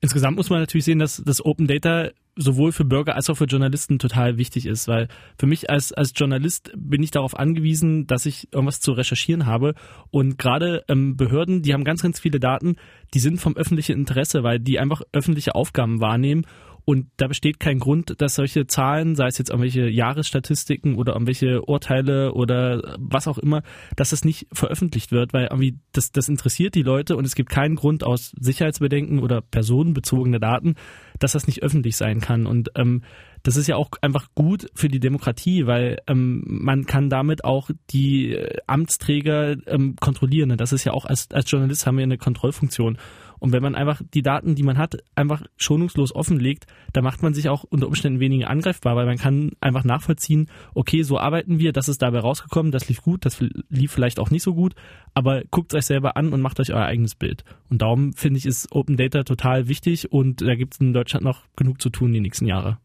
[0.00, 3.46] Insgesamt muss man natürlich sehen, dass das Open Data sowohl für Bürger als auch für
[3.46, 8.26] Journalisten total wichtig ist, weil für mich als, als Journalist bin ich darauf angewiesen, dass
[8.26, 9.74] ich irgendwas zu recherchieren habe.
[10.10, 12.76] Und gerade ähm, Behörden, die haben ganz, ganz viele Daten,
[13.14, 16.44] die sind vom öffentlichen Interesse, weil die einfach öffentliche Aufgaben wahrnehmen
[16.88, 21.62] und da besteht kein Grund, dass solche Zahlen, sei es jetzt irgendwelche Jahresstatistiken oder irgendwelche
[21.62, 23.64] Urteile oder was auch immer,
[23.96, 27.50] dass das nicht veröffentlicht wird, weil irgendwie das, das interessiert die Leute und es gibt
[27.50, 30.76] keinen Grund aus Sicherheitsbedenken oder personenbezogene Daten,
[31.18, 32.46] dass das nicht öffentlich sein kann.
[32.46, 33.02] Und ähm,
[33.42, 37.68] das ist ja auch einfach gut für die Demokratie, weil ähm, man kann damit auch
[37.90, 40.56] die äh, Amtsträger ähm, kontrollieren.
[40.56, 42.98] Das ist ja auch als, als Journalist haben wir eine Kontrollfunktion.
[43.38, 47.34] Und wenn man einfach die Daten, die man hat, einfach schonungslos offenlegt, dann macht man
[47.34, 51.72] sich auch unter Umständen weniger angreifbar, weil man kann einfach nachvollziehen, okay, so arbeiten wir,
[51.72, 54.74] das ist dabei rausgekommen, das lief gut, das lief vielleicht auch nicht so gut,
[55.14, 57.44] aber guckt euch selber an und macht euch euer eigenes Bild.
[57.70, 61.24] Und darum finde ich, ist Open Data total wichtig und da gibt es in Deutschland
[61.24, 62.78] noch genug zu tun die nächsten Jahre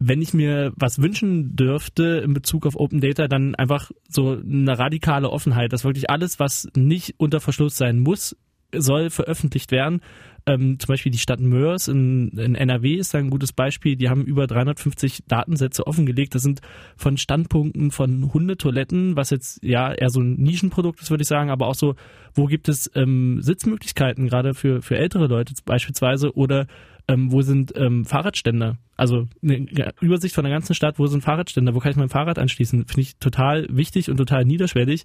[0.00, 4.78] wenn ich mir was wünschen dürfte in Bezug auf Open Data, dann einfach so eine
[4.78, 8.36] radikale Offenheit, dass wirklich alles, was nicht unter Verschluss sein muss,
[8.74, 10.00] soll veröffentlicht werden.
[10.46, 13.96] Ähm, zum Beispiel die Stadt Mörs in, in NRW ist da ein gutes Beispiel.
[13.96, 16.34] Die haben über 350 Datensätze offengelegt.
[16.34, 16.62] Das sind
[16.96, 21.50] von Standpunkten von Hundetoiletten, was jetzt ja eher so ein Nischenprodukt ist, würde ich sagen,
[21.50, 21.96] aber auch so,
[22.34, 26.66] wo gibt es ähm, Sitzmöglichkeiten, gerade für, für ältere Leute beispielsweise, oder
[27.08, 28.78] ähm, wo sind ähm, Fahrradständer?
[28.96, 29.66] Also eine
[30.00, 32.86] Übersicht von der ganzen Stadt, wo sind Fahrradständer, wo kann ich mein Fahrrad anschließen?
[32.86, 35.04] Finde ich total wichtig und total niederschwellig.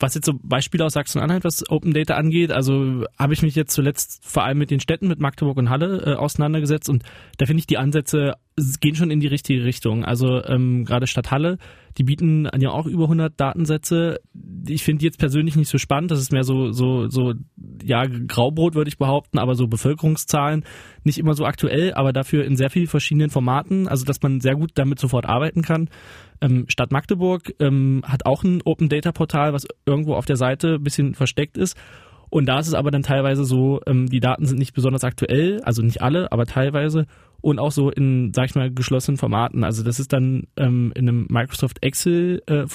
[0.00, 3.72] Was jetzt so Beispiele aus Sachsen-Anhalt, was Open Data angeht, also habe ich mich jetzt
[3.74, 7.02] zuletzt vor allem mit den Städten, mit Magdeburg und Halle äh, auseinandergesetzt und
[7.38, 8.34] da finde ich die Ansätze
[8.80, 10.04] gehen schon in die richtige Richtung.
[10.04, 11.58] Also ähm, gerade Stadt Halle,
[11.96, 14.20] die bieten ja auch über 100 Datensätze.
[14.66, 16.10] Ich finde die jetzt persönlich nicht so spannend.
[16.10, 17.34] Das ist mehr so so so
[17.82, 20.64] ja Graubrot würde ich behaupten, aber so Bevölkerungszahlen
[21.04, 23.88] nicht immer so aktuell, aber dafür in sehr vielen verschiedenen Formaten.
[23.88, 25.88] Also dass man sehr gut damit sofort arbeiten kann.
[26.40, 30.74] Ähm, Stadt Magdeburg ähm, hat auch ein Open Data Portal, was irgendwo auf der Seite
[30.74, 31.76] ein bisschen versteckt ist.
[32.30, 35.60] Und da ist es aber dann teilweise so, ähm, die Daten sind nicht besonders aktuell,
[35.62, 37.06] also nicht alle, aber teilweise
[37.40, 39.64] und auch so in, sag ich mal, geschlossenen Formaten.
[39.64, 42.66] Also das ist dann ähm, in einem Microsoft Excel äh,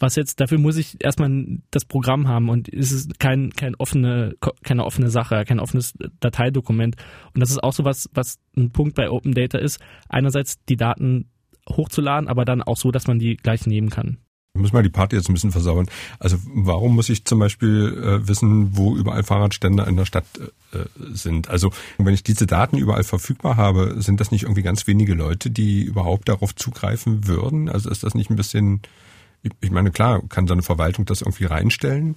[0.00, 4.36] was jetzt, dafür muss ich erstmal das Programm haben und es ist kein, kein offene,
[4.62, 6.96] keine offene Sache, kein offenes Dateidokument.
[7.34, 9.80] Und das ist auch so was, was ein Punkt bei Open Data ist.
[10.08, 11.30] Einerseits die Daten
[11.68, 14.18] hochzuladen, aber dann auch so, dass man die gleich nehmen kann.
[14.58, 15.86] Muss mal die Party jetzt ein bisschen versauern.
[16.18, 20.26] Also warum muss ich zum Beispiel äh, wissen, wo überall Fahrradständer in der Stadt
[20.72, 20.78] äh,
[21.12, 21.48] sind?
[21.48, 25.50] Also wenn ich diese Daten überall verfügbar habe, sind das nicht irgendwie ganz wenige Leute,
[25.50, 27.68] die überhaupt darauf zugreifen würden?
[27.68, 28.82] Also ist das nicht ein bisschen,
[29.60, 32.16] ich meine, klar, kann so eine Verwaltung das irgendwie reinstellen,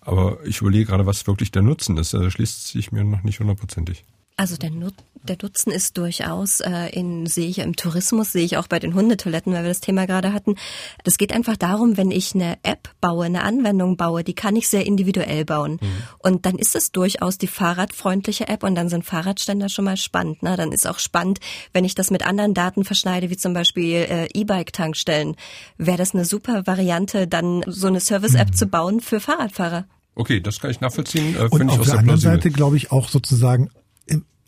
[0.00, 2.14] aber ich überlege gerade, was wirklich der Nutzen ist.
[2.14, 4.04] Das schließt sich mir noch nicht hundertprozentig.
[4.42, 8.56] Also der, Nut der Nutzen ist durchaus, äh, in, sehe ich im Tourismus, sehe ich
[8.56, 10.56] auch bei den Hundetoiletten, weil wir das Thema gerade hatten.
[11.04, 14.66] Das geht einfach darum, wenn ich eine App baue, eine Anwendung baue, die kann ich
[14.66, 15.78] sehr individuell bauen.
[15.80, 16.02] Mhm.
[16.18, 20.42] Und dann ist es durchaus die fahrradfreundliche App und dann sind Fahrradständer schon mal spannend.
[20.42, 20.56] Ne?
[20.56, 21.38] Dann ist auch spannend,
[21.72, 25.36] wenn ich das mit anderen Daten verschneide, wie zum Beispiel äh, E-Bike-Tankstellen.
[25.78, 28.54] Wäre das eine super Variante, dann so eine Service-App mhm.
[28.54, 29.86] zu bauen für Fahrradfahrer.
[30.16, 31.36] Okay, das kann ich nachvollziehen.
[31.36, 33.70] Äh, und auf der anderen Seite glaube ich auch sozusagen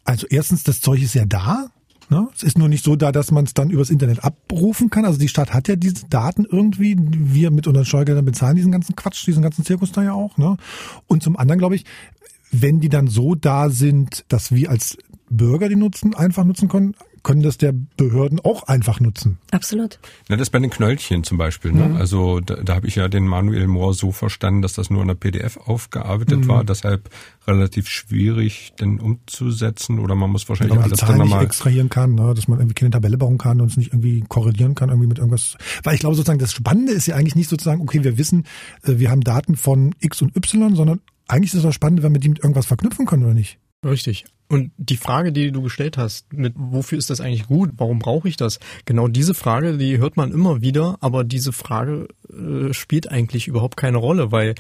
[0.05, 1.69] also erstens, das Zeug ist ja da.
[2.11, 2.29] Ne?
[2.35, 5.05] Es ist nur nicht so da, dass man es dann übers Internet abrufen kann.
[5.05, 6.97] Also die Stadt hat ja diese Daten irgendwie.
[6.99, 10.37] Wir mit unseren Steuergeldern bezahlen diesen ganzen Quatsch, diesen ganzen Zirkus da ja auch.
[10.37, 10.57] Ne?
[11.07, 11.85] Und zum anderen glaube ich,
[12.53, 14.99] wenn die dann so da sind, dass wir als
[15.31, 19.39] Bürger die nutzen, einfach nutzen können, können das der Behörden auch einfach nutzen.
[19.51, 19.99] Absolut.
[20.29, 21.73] Na, das bei den Knöllchen zum Beispiel.
[21.73, 21.89] Ne?
[21.89, 21.97] Mhm.
[21.97, 25.09] Also da, da habe ich ja den Manuel Mohr so verstanden, dass das nur in
[25.09, 26.49] der PDF aufgearbeitet mhm.
[26.49, 27.11] war, deshalb
[27.47, 32.35] relativ schwierig denn umzusetzen oder man muss wahrscheinlich alles dann nochmal extrahieren kann, ne?
[32.35, 35.19] dass man irgendwie keine Tabelle bauen kann und es nicht irgendwie korrelieren kann irgendwie mit
[35.19, 35.57] irgendwas.
[35.83, 38.45] Weil ich glaube sozusagen das Spannende ist ja eigentlich nicht sozusagen, okay, wir wissen,
[38.83, 42.13] äh, wir haben Daten von X und Y, sondern eigentlich ist es das Spannende, wenn
[42.13, 43.59] wir die mit irgendwas verknüpfen können oder nicht.
[43.85, 44.25] Richtig.
[44.49, 47.71] Und die Frage, die du gestellt hast, mit wofür ist das eigentlich gut?
[47.77, 48.61] Warum brauche ich das?
[48.85, 53.77] Genau diese Frage, die hört man immer wieder, aber diese Frage äh, spielt eigentlich überhaupt
[53.77, 54.55] keine Rolle, weil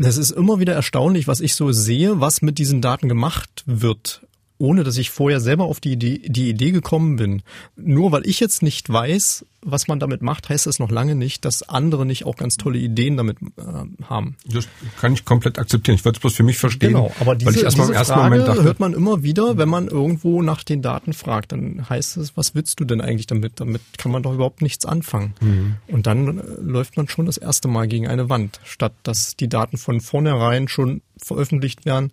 [0.00, 4.27] Das ist immer wieder erstaunlich, was ich so sehe, was mit diesen Daten gemacht wird
[4.58, 7.42] ohne dass ich vorher selber auf die, die, die Idee gekommen bin.
[7.76, 11.44] Nur weil ich jetzt nicht weiß, was man damit macht, heißt das noch lange nicht,
[11.44, 14.36] dass andere nicht auch ganz tolle Ideen damit äh, haben.
[14.44, 14.68] Das
[15.00, 15.96] kann ich komplett akzeptieren.
[15.96, 16.92] Ich wollte es bloß für mich verstehen.
[16.92, 19.22] Genau, aber diese, weil ich erst diese im ersten Frage Moment dachte, hört man immer
[19.22, 21.52] wieder, wenn man irgendwo nach den Daten fragt.
[21.52, 23.60] Dann heißt es, was willst du denn eigentlich damit?
[23.60, 25.34] Damit kann man doch überhaupt nichts anfangen.
[25.40, 25.76] Mhm.
[25.88, 29.48] Und dann äh, läuft man schon das erste Mal gegen eine Wand, statt dass die
[29.48, 32.12] Daten von vornherein schon veröffentlicht werden,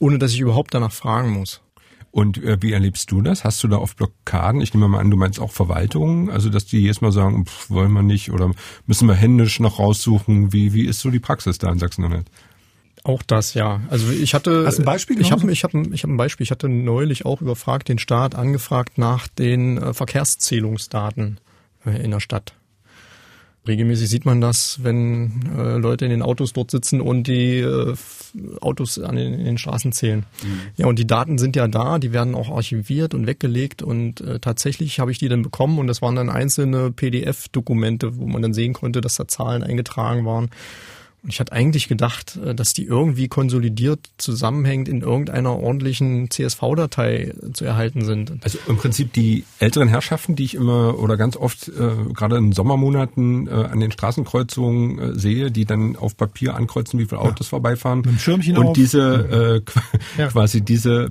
[0.00, 1.60] ohne dass ich überhaupt danach fragen muss.
[2.14, 3.42] Und äh, wie erlebst du das?
[3.42, 4.60] Hast du da oft Blockaden?
[4.60, 7.70] Ich nehme mal an, du meinst auch Verwaltungen, also dass die jedes Mal sagen, pff,
[7.70, 8.52] wollen wir nicht oder
[8.86, 10.52] müssen wir händisch noch raussuchen.
[10.52, 12.30] Wie, wie ist so die Praxis da in Sachsen-Anhalt?
[13.02, 13.80] Auch das, ja.
[13.90, 14.64] Also ich hatte.
[14.64, 15.20] Hast du ein Beispiel?
[15.20, 16.44] Ich habe ich hab, ich hab ein Beispiel.
[16.44, 21.40] Ich hatte neulich auch überfragt, den Staat angefragt nach den äh, Verkehrszählungsdaten
[21.84, 22.54] äh, in der Stadt.
[23.66, 27.94] Regelmäßig sieht man das, wenn äh, Leute in den Autos dort sitzen und die äh,
[28.60, 30.26] Autos an den, in den Straßen zählen.
[30.42, 30.60] Mhm.
[30.76, 34.38] Ja, und die Daten sind ja da, die werden auch archiviert und weggelegt und äh,
[34.38, 38.52] tatsächlich habe ich die dann bekommen und das waren dann einzelne PDF-Dokumente, wo man dann
[38.52, 40.50] sehen konnte, dass da Zahlen eingetragen waren.
[41.24, 47.32] Und ich hatte eigentlich gedacht, äh, dass die irgendwie konsolidiert zusammenhängend in irgendeiner ordentlichen CSV-Datei
[47.54, 48.32] zu erhalten sind.
[48.42, 52.52] Also im Prinzip die älteren Herrschaften, die ich immer oder ganz oft äh, gerade in
[52.52, 57.46] Sommermonaten äh, an den Straßenkreuzungen äh, sehe, die dann auf Papier ankreuzen, wie viele Autos
[57.46, 57.50] ja.
[57.50, 58.00] vorbeifahren.
[58.00, 58.72] Mit dem Schirmchen und auf.
[58.74, 60.28] diese äh, ja.
[60.28, 61.10] quasi diese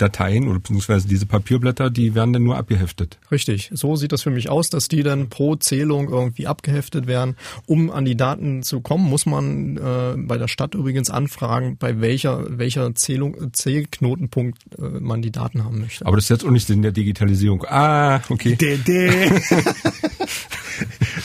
[0.00, 3.18] Dateien oder beziehungsweise diese Papierblätter, die werden dann nur abgeheftet.
[3.30, 3.70] Richtig.
[3.72, 7.36] So sieht das für mich aus, dass die dann pro Zählung irgendwie abgeheftet werden.
[7.66, 12.00] Um an die Daten zu kommen, muss man äh, bei der Stadt übrigens anfragen, bei
[12.00, 16.06] welcher welcher Zählung, Zählknotenpunkt äh, man die Daten haben möchte.
[16.06, 17.64] Aber das ist jetzt auch nicht in der Digitalisierung.
[17.64, 18.56] Ah, okay.
[18.56, 19.40] De, de.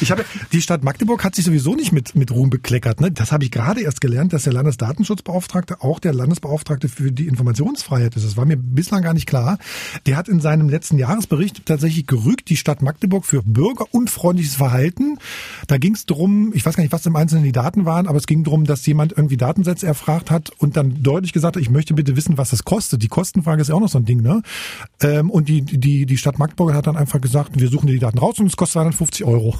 [0.02, 3.02] Ich habe die Stadt Magdeburg hat sich sowieso nicht mit mit Ruhm bekleckert.
[3.02, 3.12] Ne?
[3.12, 8.16] Das habe ich gerade erst gelernt, dass der Landesdatenschutzbeauftragte auch der Landesbeauftragte für die Informationsfreiheit
[8.16, 8.26] ist.
[8.26, 9.58] Das war mir bislang gar nicht klar.
[10.06, 15.18] Der hat in seinem letzten Jahresbericht tatsächlich gerügt die Stadt Magdeburg für bürgerunfreundliches Verhalten.
[15.68, 18.18] Da ging es darum, ich weiß gar nicht, was im Einzelnen die Daten waren, aber
[18.18, 21.70] es ging darum, dass jemand irgendwie Datensätze erfragt hat und dann deutlich gesagt hat, ich
[21.70, 23.02] möchte bitte wissen, was das kostet.
[23.04, 24.42] Die Kostenfrage ist ja auch noch so ein Ding, ne?
[25.02, 28.00] Ähm, und die die die Stadt Magdeburg hat dann einfach gesagt, wir suchen dir die
[28.00, 29.56] Daten raus und es kostet 250 Euro.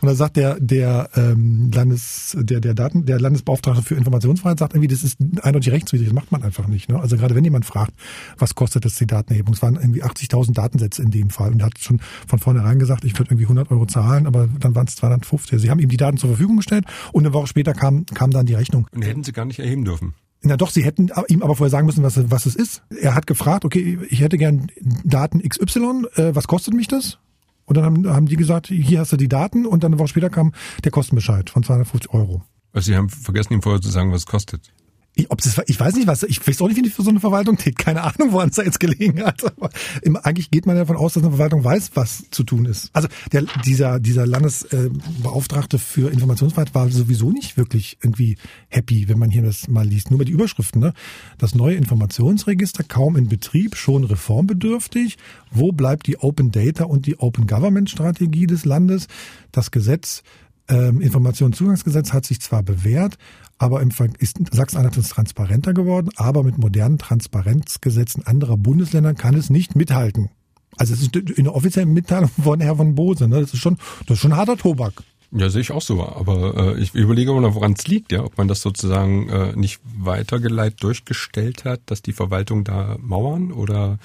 [0.00, 4.74] Und dann sagt der, der ähm, Landes, der, der Daten, der Landesbeauftragte für Informationsfreiheit sagt
[4.74, 6.88] irgendwie, das ist eindeutig rechtswidrig, das macht man einfach nicht.
[6.88, 6.98] Ne?
[6.98, 7.92] Also gerade wenn jemand fragt,
[8.38, 9.54] was kostet das die Datenerhebung?
[9.54, 13.04] Es waren irgendwie 80.000 Datensätze in dem Fall und er hat schon von vornherein gesagt,
[13.04, 15.60] ich würde irgendwie 100 Euro zahlen, aber dann waren es 250.
[15.60, 18.46] Sie haben ihm die Daten zur Verfügung gestellt und eine Woche später kam, kam dann
[18.46, 18.88] die Rechnung.
[18.92, 20.14] Und hätten sie gar nicht erheben dürfen.
[20.46, 22.82] Na doch, sie hätten ihm aber vorher sagen müssen, was, was es ist.
[23.00, 24.70] Er hat gefragt, okay, ich hätte gern
[25.02, 27.18] Daten XY, äh, was kostet mich das?
[27.64, 30.08] Und dann haben, haben die gesagt, hier hast du die Daten und dann eine Woche
[30.08, 30.52] später kam
[30.84, 32.42] der Kostenbescheid von 250 Euro.
[32.72, 34.72] Also Sie haben vergessen, ihm vorher zu sagen, was es kostet.
[35.16, 37.10] Ich, ob das, ich weiß nicht, was, ich weiß auch nicht, wie die für so
[37.10, 37.78] eine Verwaltung tätigt.
[37.78, 39.44] Keine Ahnung, woran es da jetzt gelegen hat.
[39.44, 39.70] Aber
[40.02, 42.90] im, eigentlich geht man davon aus, dass eine Verwaltung weiß, was zu tun ist.
[42.92, 48.36] Also der, dieser, dieser Landesbeauftragte für Informationsfreiheit war sowieso nicht wirklich irgendwie
[48.68, 50.10] happy, wenn man hier das mal liest.
[50.10, 50.92] Nur die Überschriften, ne?
[51.38, 55.18] Das neue Informationsregister kaum in Betrieb, schon reformbedürftig.
[55.52, 59.06] Wo bleibt die Open Data und die Open Government Strategie des Landes?
[59.52, 60.24] Das Gesetz
[60.68, 63.16] ähm, Informationszugangsgesetz hat sich zwar bewährt,
[63.58, 69.50] aber im Ver ist Sachsen-Anhalt transparenter geworden, aber mit modernen Transparenzgesetzen anderer Bundesländer kann es
[69.50, 70.30] nicht mithalten.
[70.76, 73.40] Also es ist in der offiziellen Mitteilung von Herr von Bose, ne?
[73.40, 75.02] das ist schon, das ist schon harter Tobak.
[75.36, 76.06] Ja, sehe ich auch so.
[76.06, 79.56] Aber äh, ich überlege immer noch, woran es liegt, ja, ob man das sozusagen äh,
[79.56, 83.98] nicht weitergeleitet durchgestellt hat, dass die Verwaltung da mauern oder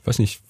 [0.00, 0.40] ich weiß nicht,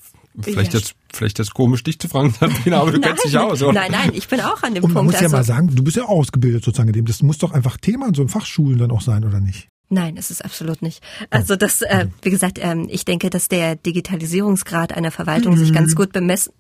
[0.41, 0.81] Vielleicht ja.
[0.81, 3.73] jetzt, vielleicht jetzt komisch, dich zu fragen, Sabrina, aber du nein, kennst dich aus, oder?
[3.73, 4.95] Nein, nein, ich bin auch an dem Und Punkt.
[4.95, 7.07] man muss ja also, mal sagen, du bist ja ausgebildet sozusagen in dem.
[7.07, 9.69] Das muss doch einfach Thema in so einem Fachschulen dann auch sein, oder nicht?
[9.89, 11.03] Nein, es ist absolut nicht.
[11.31, 15.59] Also das, äh, wie gesagt, ähm, ich denke, dass der Digitalisierungsgrad einer Verwaltung mhm.
[15.59, 16.53] sich ganz gut bemessen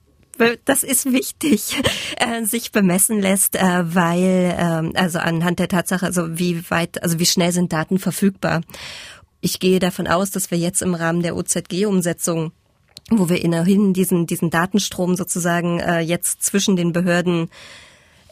[0.65, 1.83] das ist wichtig,
[2.17, 7.19] äh, sich bemessen lässt, äh, weil ähm, also anhand der Tatsache, also wie weit, also
[7.19, 8.61] wie schnell sind Daten verfügbar.
[9.41, 12.53] Ich gehe davon aus, dass wir jetzt im Rahmen der OZG-Umsetzung
[13.11, 17.51] wo wir innerhin diesen, diesen Datenstrom sozusagen äh, jetzt zwischen den Behörden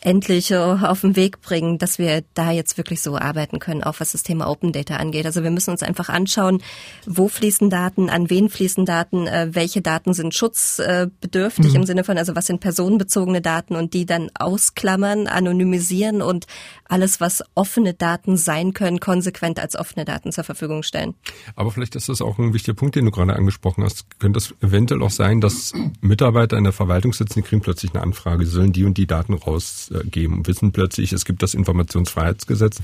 [0.05, 3.99] endlich äh, auf den Weg bringen, dass wir da jetzt wirklich so arbeiten können, auch
[3.99, 5.27] was das Thema Open Data angeht.
[5.27, 6.63] Also wir müssen uns einfach anschauen,
[7.07, 11.77] wo fließen Daten, an wen fließen Daten, äh, welche Daten sind schutzbedürftig mhm.
[11.77, 16.47] im Sinne von, also was sind personenbezogene Daten und die dann ausklammern, anonymisieren und
[16.85, 21.15] alles, was offene Daten sein können, konsequent als offene Daten zur Verfügung stellen.
[21.57, 24.05] Aber vielleicht ist das auch ein wichtiger Punkt, den du gerade angesprochen hast.
[24.21, 28.03] Könnte es eventuell auch sein, dass Mitarbeiter in der Verwaltung sitzen, die kriegen plötzlich eine
[28.03, 32.81] Anfrage, sollen die und die Daten raus rausgeben, wissen plötzlich, es gibt das Informationsfreiheitsgesetz,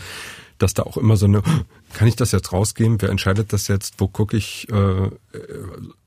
[0.59, 1.43] dass da auch immer so eine,
[1.95, 3.01] kann ich das jetzt rausgeben?
[3.01, 3.95] Wer entscheidet das jetzt?
[3.99, 5.11] Wo gucke ich, äh,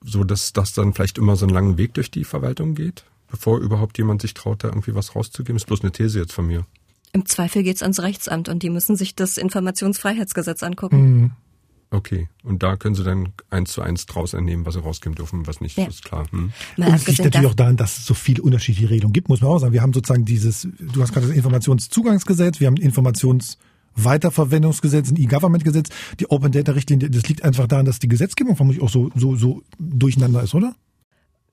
[0.03, 3.59] so dass das dann vielleicht immer so einen langen Weg durch die Verwaltung geht, bevor
[3.59, 5.55] überhaupt jemand sich traut, da irgendwie was rauszugeben?
[5.55, 6.65] Ist bloß eine These jetzt von mir.
[7.13, 11.21] Im Zweifel geht's ans Rechtsamt und die müssen sich das Informationsfreiheitsgesetz angucken.
[11.21, 11.31] Mhm.
[11.93, 15.45] Okay, und da können Sie dann eins zu eins draus entnehmen, was Sie rausgeben dürfen,
[15.45, 15.85] was nicht, Ja.
[15.85, 16.25] ist klar.
[16.31, 16.51] Hm.
[16.75, 19.41] Mal Und es liegt natürlich auch daran, dass es so viele unterschiedliche Regelungen gibt, muss
[19.41, 19.73] man auch sagen.
[19.73, 25.89] Wir haben sozusagen dieses, du hast gerade das Informationszugangsgesetz, wir haben ein Informationsweiterverwendungsgesetz, ein E-Government-Gesetz,
[26.19, 29.35] die Open Data Richtlinie, das liegt einfach daran, dass die Gesetzgebung vermutlich auch so, so,
[29.35, 30.73] so durcheinander ist, oder?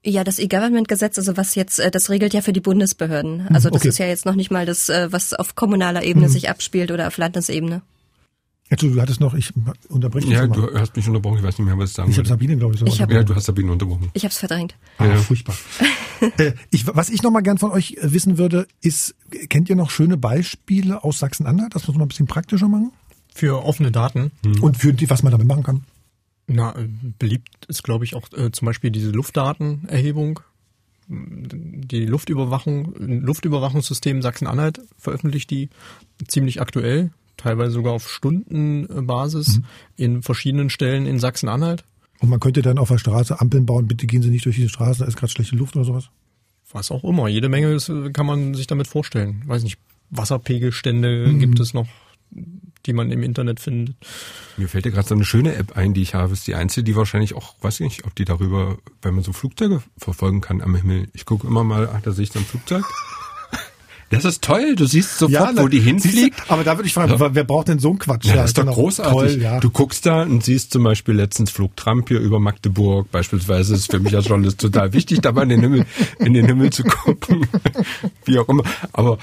[0.03, 3.46] Ja, das E-Government-Gesetz, also was jetzt, äh, das regelt ja für die Bundesbehörden.
[3.48, 3.88] Also das okay.
[3.88, 7.09] ist ja jetzt noch nicht mal das, äh, was auf kommunaler Ebene sich abspielt oder
[7.09, 7.83] auf Landesebene.
[8.71, 9.53] Entschuldigung, du hattest noch, ich
[9.89, 10.55] unterbreche dich Ja, mal.
[10.55, 12.29] du hast mich unterbrochen, ich weiß nicht mehr, was ich sagen Ich habe.
[12.29, 14.11] Sabine, glaube ich, so Ich hab- Ja, du hast Sabine unterbrochen.
[14.15, 14.77] Ich habe es verdrängt.
[14.99, 15.57] Ah, furchtbar.
[16.39, 19.17] äh, ich, was ich noch mal gern von euch äh, wissen würde, ist,
[19.49, 21.75] kennt ihr noch schöne Beispiele aus Sachsen-Anhalt?
[21.75, 22.93] Das muss man ein bisschen praktischer machen.
[23.35, 24.31] Für offene Daten.
[24.61, 25.85] Und für die, was man damit machen kann.
[26.47, 30.41] Na, äh, beliebt ist, glaube ich, auch äh, zum Beispiel diese Luftdatenerhebung.
[31.13, 35.69] Die Luftüberwachung, ein Luftüberwachungssystem Sachsen-Anhalt veröffentlicht die
[36.29, 39.61] ziemlich aktuell, teilweise sogar auf Stundenbasis
[39.96, 41.85] in verschiedenen Stellen in Sachsen-Anhalt.
[42.20, 44.68] Und man könnte dann auf der Straße Ampeln bauen, bitte gehen Sie nicht durch diese
[44.68, 46.11] Straße, da ist gerade schlechte Luft oder sowas.
[46.72, 47.29] Was auch immer.
[47.29, 49.42] Jede Menge ist, äh, kann man sich damit vorstellen.
[49.46, 49.79] Weiß nicht,
[50.11, 51.88] Wasserpegelstände gibt es noch,
[52.87, 53.96] die man im Internet findet.
[54.57, 56.33] Mir fällt ja gerade so eine schöne App ein, die ich habe.
[56.33, 59.33] Ist die einzige, die wahrscheinlich auch, weiß ich nicht, ob die darüber, weil man so
[59.33, 61.09] Flugzeuge verfolgen kann am Himmel.
[61.12, 62.85] Ich gucke immer mal, ach, da sehe ich so ein Flugzeug.
[64.11, 66.38] Das ist toll, du siehst sofort, wo die hinfliegt.
[66.40, 66.53] du?
[66.53, 67.35] Aber da würde ich fragen, Ja.
[67.35, 68.27] wer braucht denn so einen Quatsch?
[68.27, 68.75] Ja, das ist doch genau.
[68.75, 69.12] großartig.
[69.35, 69.61] Toll, ja.
[69.61, 73.11] Du guckst da und siehst zum Beispiel letztens flog Trump hier über Magdeburg.
[73.11, 75.87] Beispielsweise ist für mich als Journalist total wichtig, da mal in den Himmel,
[76.18, 77.46] in den Himmel zu gucken.
[78.25, 78.64] Wie auch immer.
[78.92, 79.18] Aber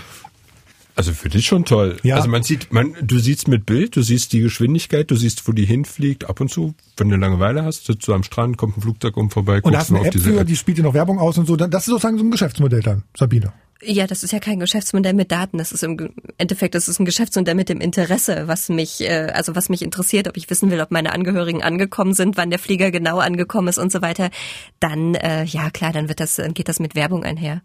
[0.95, 1.97] also für dich schon toll.
[2.01, 2.15] Ja.
[2.15, 5.51] Also man sieht, man, du siehst mit Bild, du siehst die Geschwindigkeit, du siehst, wo
[5.51, 6.27] die hinfliegt.
[6.27, 9.29] Ab und zu, wenn du Langeweile hast, sitzt du am Strand, kommt ein Flugzeug um
[9.29, 10.47] vorbei, und guckst hast du mal eine auf App diese für, App.
[10.47, 11.55] die spielt dir noch Werbung aus und so.
[11.55, 13.53] Das ist sozusagen so ein Geschäftsmodell dann, Sabine.
[13.81, 15.59] Ja, das ist ja kein Geschäftsmodell mit Daten.
[15.59, 19.55] Das ist im Endeffekt, das ist ein Geschäftsmodell mit dem Interesse, was mich, äh, also
[19.55, 22.89] was mich interessiert, ob ich wissen will, ob meine Angehörigen angekommen sind, wann der Flieger
[22.89, 24.31] genau angekommen ist und so weiter.
[24.79, 27.61] Dann, äh, ja klar, dann wird das, dann geht das mit Werbung einher.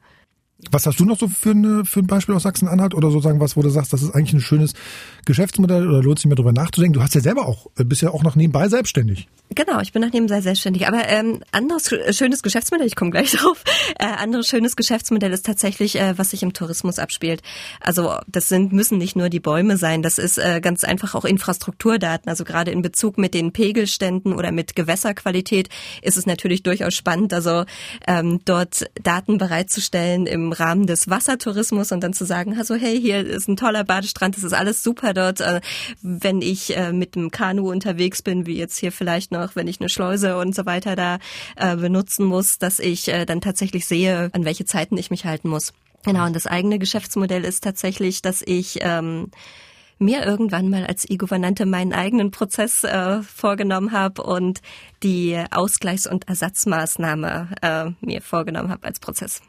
[0.70, 3.57] Was hast du noch so für, eine, für ein Beispiel aus Sachsen-Anhalt oder sozusagen was,
[3.57, 4.75] wo du sagst, das ist eigentlich ein schönes
[5.25, 6.94] Geschäftsmodell oder lohnt sich mehr drüber nachzudenken?
[6.94, 9.29] Du hast ja selber auch, äh, bist ja auch noch nebenbei selbstständig.
[9.55, 10.87] Genau, ich bin nach nebenbei selbstständig.
[10.87, 13.62] Aber ähm, anderes sch- schönes Geschäftsmodell, ich komme gleich drauf,
[13.98, 17.42] äh, anderes schönes Geschäftsmodell ist tatsächlich, äh, was sich im Tourismus abspielt.
[17.81, 21.25] Also das sind müssen nicht nur die Bäume sein, das ist äh, ganz einfach auch
[21.25, 22.31] Infrastrukturdaten.
[22.31, 25.68] Also gerade in Bezug mit den Pegelständen oder mit Gewässerqualität
[26.03, 27.64] ist es natürlich durchaus spannend, also
[28.07, 33.26] ähm, dort Daten bereitzustellen im Rahmen des Wassertourismus und dann zu sagen, also hey, hier
[33.26, 35.40] ist ein toller Badestrand, das ist alles super dort.
[35.40, 35.60] Äh,
[36.02, 39.80] wenn ich äh, mit dem Kanu unterwegs bin, wie jetzt hier vielleicht noch, wenn ich
[39.80, 41.18] eine Schleuse und so weiter da
[41.56, 45.72] äh, benutzen muss, dass ich dann tatsächlich sehe, an welche Zeiten ich mich halten muss.
[46.04, 49.30] Genau, und das eigene Geschäftsmodell ist tatsächlich, dass ich ähm,
[50.02, 54.60] mir irgendwann mal als E-Gouvernante meinen eigenen Prozess äh, vorgenommen habe und
[55.02, 59.42] die Ausgleichs- und Ersatzmaßnahme äh, mir vorgenommen habe als Prozess.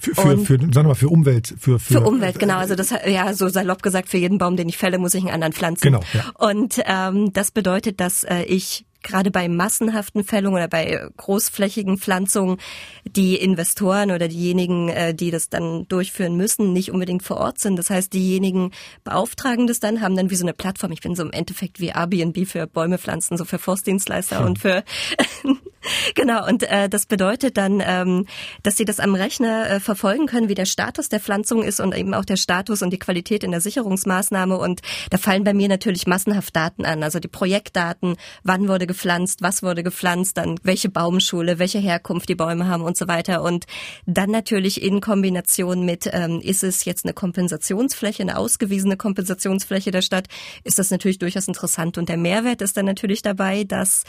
[0.00, 2.56] Für, für, Und- für sagen wir mal, für Umwelt, für, für, Für Umwelt, genau.
[2.56, 5.32] Also das ja so salopp gesagt, für jeden Baum, den ich fälle, muss ich einen
[5.34, 5.82] anderen pflanzen.
[5.82, 6.30] Genau, ja.
[6.38, 12.58] Und ähm, das bedeutet, dass äh, ich gerade bei massenhaften Fällungen oder bei großflächigen Pflanzungen
[13.04, 17.76] die Investoren oder diejenigen, äh, die das dann durchführen müssen, nicht unbedingt vor Ort sind.
[17.76, 18.72] Das heißt, diejenigen
[19.04, 20.92] beauftragen das dann, haben dann wie so eine Plattform.
[20.92, 24.84] Ich bin so im Endeffekt wie Airbnb für Bäume pflanzen, so für Forstdienstleister und für
[26.14, 26.46] genau.
[26.46, 28.26] Und äh, das bedeutet dann, ähm,
[28.62, 31.96] dass sie das am Rechner äh, verfolgen können, wie der Status der Pflanzung ist und
[31.96, 34.56] eben auch der Status und die Qualität in der Sicherungsmaßnahme.
[34.58, 39.40] Und da fallen bei mir natürlich massenhaft Daten an, also die Projektdaten, wann wurde gepflanzt,
[39.40, 43.42] was wurde gepflanzt, dann welche Baumschule, welche Herkunft die Bäume haben und so weiter.
[43.42, 43.66] Und
[44.04, 50.02] dann natürlich in Kombination mit, ähm, ist es jetzt eine Kompensationsfläche, eine ausgewiesene Kompensationsfläche der
[50.02, 50.26] Stadt,
[50.64, 51.98] ist das natürlich durchaus interessant.
[51.98, 54.02] Und der Mehrwert ist dann natürlich dabei, dass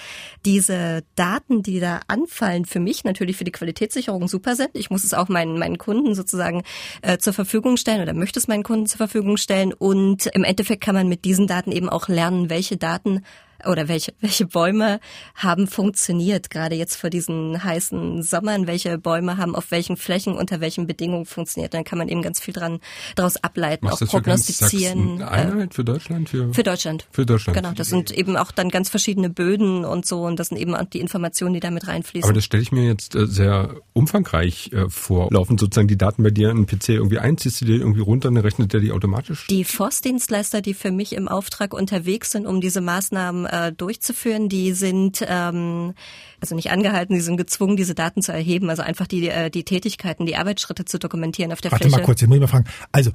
[0.45, 4.71] diese Daten, die da anfallen, für mich natürlich für die Qualitätssicherung super sind.
[4.73, 6.63] Ich muss es auch meinen, meinen Kunden sozusagen
[7.03, 9.73] äh, zur Verfügung stellen oder möchte es meinen Kunden zur Verfügung stellen.
[9.73, 13.21] Und im Endeffekt kann man mit diesen Daten eben auch lernen, welche Daten
[13.67, 14.99] oder welche, welche Bäume
[15.35, 20.61] haben funktioniert, gerade jetzt vor diesen heißen Sommern, welche Bäume haben auf welchen Flächen unter
[20.61, 21.73] welchen Bedingungen funktioniert.
[21.73, 22.79] Dann kann man eben ganz viel dran
[23.15, 25.19] daraus ableiten, Machst auch das für prognostizieren.
[25.19, 26.29] Sachsen Einheit für Deutschland?
[26.29, 27.07] Für, Für Deutschland.
[27.11, 27.57] Für Deutschland.
[27.57, 30.75] Genau, das sind eben auch dann ganz verschiedene Böden und so und das sind eben
[30.75, 32.27] auch die Informationen, die damit reinfließen.
[32.27, 35.29] Aber das stelle ich mir jetzt äh, sehr umfangreich äh, vor.
[35.31, 38.01] Laufen sozusagen die Daten bei dir in den PC irgendwie ein, ziehst du die irgendwie
[38.01, 39.47] runter und dann rechnet der die automatisch?
[39.47, 44.73] Die Forstdienstleister, die für mich im Auftrag unterwegs sind, um diese Maßnahmen äh, durchzuführen, die
[44.73, 45.93] sind ähm,
[46.39, 49.63] also nicht angehalten, sie sind gezwungen, diese Daten zu erheben, also einfach die, äh, die
[49.63, 51.99] Tätigkeiten, die Arbeitsschritte zu dokumentieren auf der Warte Fläche.
[51.99, 52.65] mal kurz, jetzt muss ich mal fragen.
[52.91, 53.11] Also,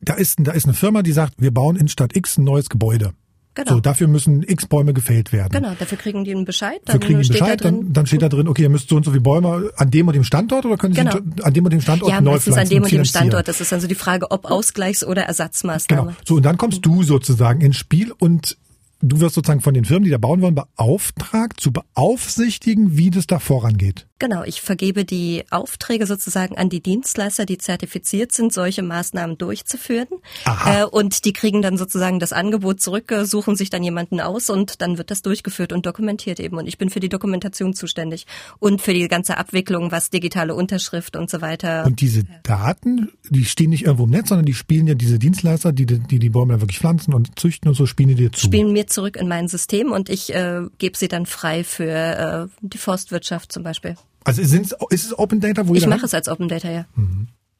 [0.00, 2.68] da ist, da ist eine Firma, die sagt, wir bauen in Stadt X ein neues
[2.68, 3.12] Gebäude.
[3.54, 3.74] Genau.
[3.74, 5.50] So, dafür müssen X Bäume gefällt werden.
[5.52, 6.80] Genau, dafür kriegen die einen Bescheid.
[6.84, 8.68] Dafür Dann kriegen die steht Bescheid, da drin, dann, dann steht da drin, okay, ihr
[8.68, 11.16] müsst so und so viele Bäume an dem und dem Standort oder können Sie Genau.
[11.42, 13.04] an dem und dem Standort ja, neu meistens pflanzen an dem und dem?
[13.04, 13.48] Standort.
[13.48, 16.02] Das ist also die Frage, ob Ausgleichs- oder Ersatzmaßnahme.
[16.12, 16.16] Genau.
[16.24, 18.56] So, und dann kommst du sozusagen ins Spiel und
[19.00, 23.26] du wirst sozusagen von den Firmen, die da bauen wollen, beauftragt, zu beaufsichtigen, wie das
[23.26, 24.06] da vorangeht.
[24.20, 30.08] Genau, ich vergebe die Aufträge sozusagen an die Dienstleister, die zertifiziert sind, solche Maßnahmen durchzuführen.
[30.44, 30.82] Aha.
[30.82, 34.50] Äh, und die kriegen dann sozusagen das Angebot zurück, äh, suchen sich dann jemanden aus
[34.50, 36.58] und dann wird das durchgeführt und dokumentiert eben.
[36.58, 38.26] Und ich bin für die Dokumentation zuständig
[38.58, 41.86] und für die ganze Abwicklung, was digitale Unterschrift und so weiter.
[41.86, 45.72] Und diese Daten, die stehen nicht irgendwo im Netz, sondern die spielen ja diese Dienstleister,
[45.72, 48.44] die die, die, Bäume dann wirklich pflanzen und züchten und so, spielen die dir zu.
[48.44, 52.46] spielen mir zurück in mein System und ich äh, gebe sie dann frei für äh,
[52.60, 53.96] die Forstwirtschaft zum Beispiel.
[54.24, 56.84] Also sind's, ist es Open Data, wo Ich mache es als Open Data, ja.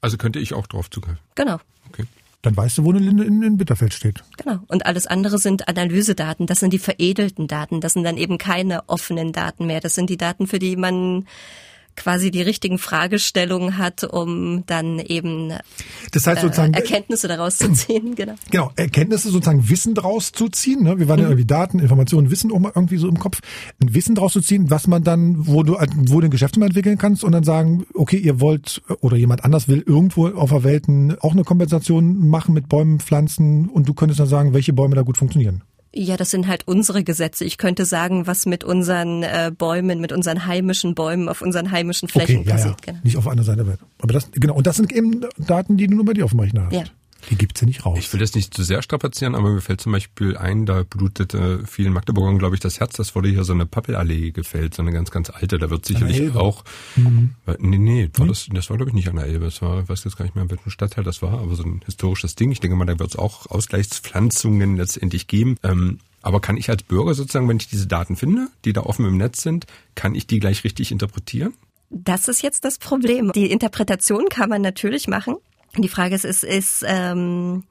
[0.00, 1.20] Also könnte ich auch drauf zugreifen.
[1.34, 1.58] Genau.
[1.88, 2.04] Okay.
[2.42, 4.22] Dann weißt du, wo eine Linde in, in Bitterfeld steht.
[4.38, 4.60] Genau.
[4.68, 6.46] Und alles andere sind Analysedaten.
[6.46, 7.80] Das sind die veredelten Daten.
[7.80, 9.80] Das sind dann eben keine offenen Daten mehr.
[9.80, 11.26] Das sind die Daten, für die man
[11.96, 15.52] quasi die richtigen Fragestellungen hat, um dann eben
[16.12, 18.14] Das heißt äh, sozusagen, Erkenntnisse daraus zu ziehen.
[18.20, 18.34] Genau.
[18.50, 20.82] genau, Erkenntnisse sozusagen Wissen draus zu ziehen.
[20.82, 20.98] Ne?
[20.98, 21.32] Wir waren ja Mhm.
[21.32, 23.40] irgendwie Daten, Informationen, Wissen auch mal irgendwie so im Kopf.
[23.80, 26.98] Ein Wissen draus zu ziehen, was man dann, wo du, wo du ein Geschäftsmodell entwickeln
[26.98, 30.84] kannst und dann sagen, okay, ihr wollt oder jemand anders will irgendwo auf der Welt
[31.20, 35.02] auch eine Kompensation machen mit Bäumen, Pflanzen und du könntest dann sagen, welche Bäume da
[35.02, 35.62] gut funktionieren.
[35.92, 37.44] Ja, das sind halt unsere Gesetze.
[37.44, 42.08] Ich könnte sagen, was mit unseren äh, Bäumen, mit unseren heimischen Bäumen auf unseren heimischen
[42.08, 42.56] Flächen Okay, ja, ja.
[42.56, 42.82] passiert.
[42.82, 42.98] Genau.
[43.02, 43.80] Nicht auf einer Seite der Welt.
[44.00, 44.54] Aber das, genau.
[44.54, 46.72] Und das sind eben Daten, die du nur bei dir auf dem Rechner hast.
[46.74, 46.84] Ja.
[47.28, 47.98] Die gibt's ja nicht raus.
[47.98, 51.64] Ich will das nicht zu sehr strapazieren, aber mir fällt zum Beispiel ein, da blutete
[51.66, 52.94] vielen Magdeburgern, glaube ich, das Herz.
[52.94, 55.58] Das wurde hier so eine Pappelallee gefällt, so eine ganz, ganz alte.
[55.58, 56.64] Da wird sicherlich auch.
[57.46, 59.44] Äh, Nee, nee, war das, das war, glaube ich, nicht an der Elbe.
[59.44, 61.62] Das war, ich weiß jetzt gar nicht mehr, in welchem Stadtteil das war, aber so
[61.62, 62.50] ein historisches Ding.
[62.50, 65.56] Ich denke mal, da wird es auch Ausgleichspflanzungen letztendlich geben.
[65.62, 69.06] Ähm, aber kann ich als Bürger sozusagen, wenn ich diese Daten finde, die da offen
[69.06, 71.54] im Netz sind, kann ich die gleich richtig interpretieren?
[71.90, 73.32] Das ist jetzt das Problem.
[73.32, 75.36] Die Interpretation kann man natürlich machen.
[75.76, 77.64] Die Frage ist, es ist ähm,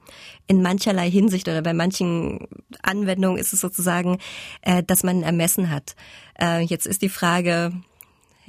[0.46, 2.48] in mancherlei Hinsicht oder bei manchen
[2.82, 4.18] Anwendungen ist es sozusagen,
[4.62, 5.94] äh, dass man ein Ermessen hat.
[6.40, 7.72] Äh, jetzt ist die Frage,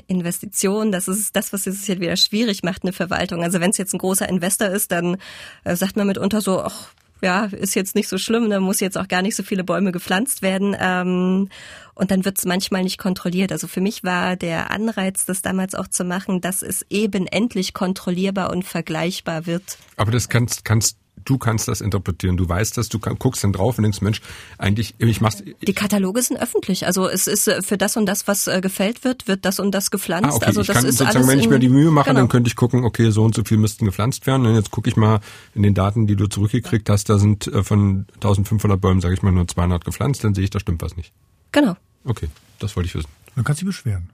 [0.08, 3.44] Investition, das ist das, was es jetzt wieder schwierig macht, eine Verwaltung.
[3.44, 5.18] Also wenn es jetzt ein großer Investor ist, dann
[5.64, 8.98] äh, sagt man mitunter so, ach, ja, ist jetzt nicht so schlimm, da muss jetzt
[8.98, 10.76] auch gar nicht so viele Bäume gepflanzt werden.
[10.80, 11.50] Ähm,
[11.94, 13.52] und dann wird es manchmal nicht kontrolliert.
[13.52, 17.74] Also für mich war der Anreiz, das damals auch zu machen, dass es eben endlich
[17.74, 19.78] kontrollierbar und vergleichbar wird.
[19.98, 22.38] Aber das kannst, kannst, du kannst das interpretieren.
[22.38, 24.22] Du weißt das, du kann, guckst dann drauf und denkst, Mensch,
[24.58, 25.44] eigentlich, ich mach's.
[25.66, 26.86] Die Kataloge sind öffentlich.
[26.86, 29.72] Also es ist äh, für das und das, was äh, gefällt wird, wird das und
[29.72, 30.32] das gepflanzt.
[30.32, 30.46] Ah, okay.
[30.46, 32.22] Also ich das kann ist sozusagen, alles wenn ich mir die Mühe mache, genau.
[32.22, 34.46] dann könnte ich gucken, okay, so und so viel müssten gepflanzt werden.
[34.46, 35.20] Und jetzt gucke ich mal
[35.56, 39.22] in den Daten, die du zurückgekriegt hast, da sind äh, von 1500 Bäumen, sage ich
[39.22, 41.14] mal, nur 200 gepflanzt, dann sehe ich, da stimmt was nicht.
[41.52, 41.76] Genau.
[42.04, 43.10] Okay, das wollte ich wissen.
[43.36, 44.10] Dann kannst du dich beschweren.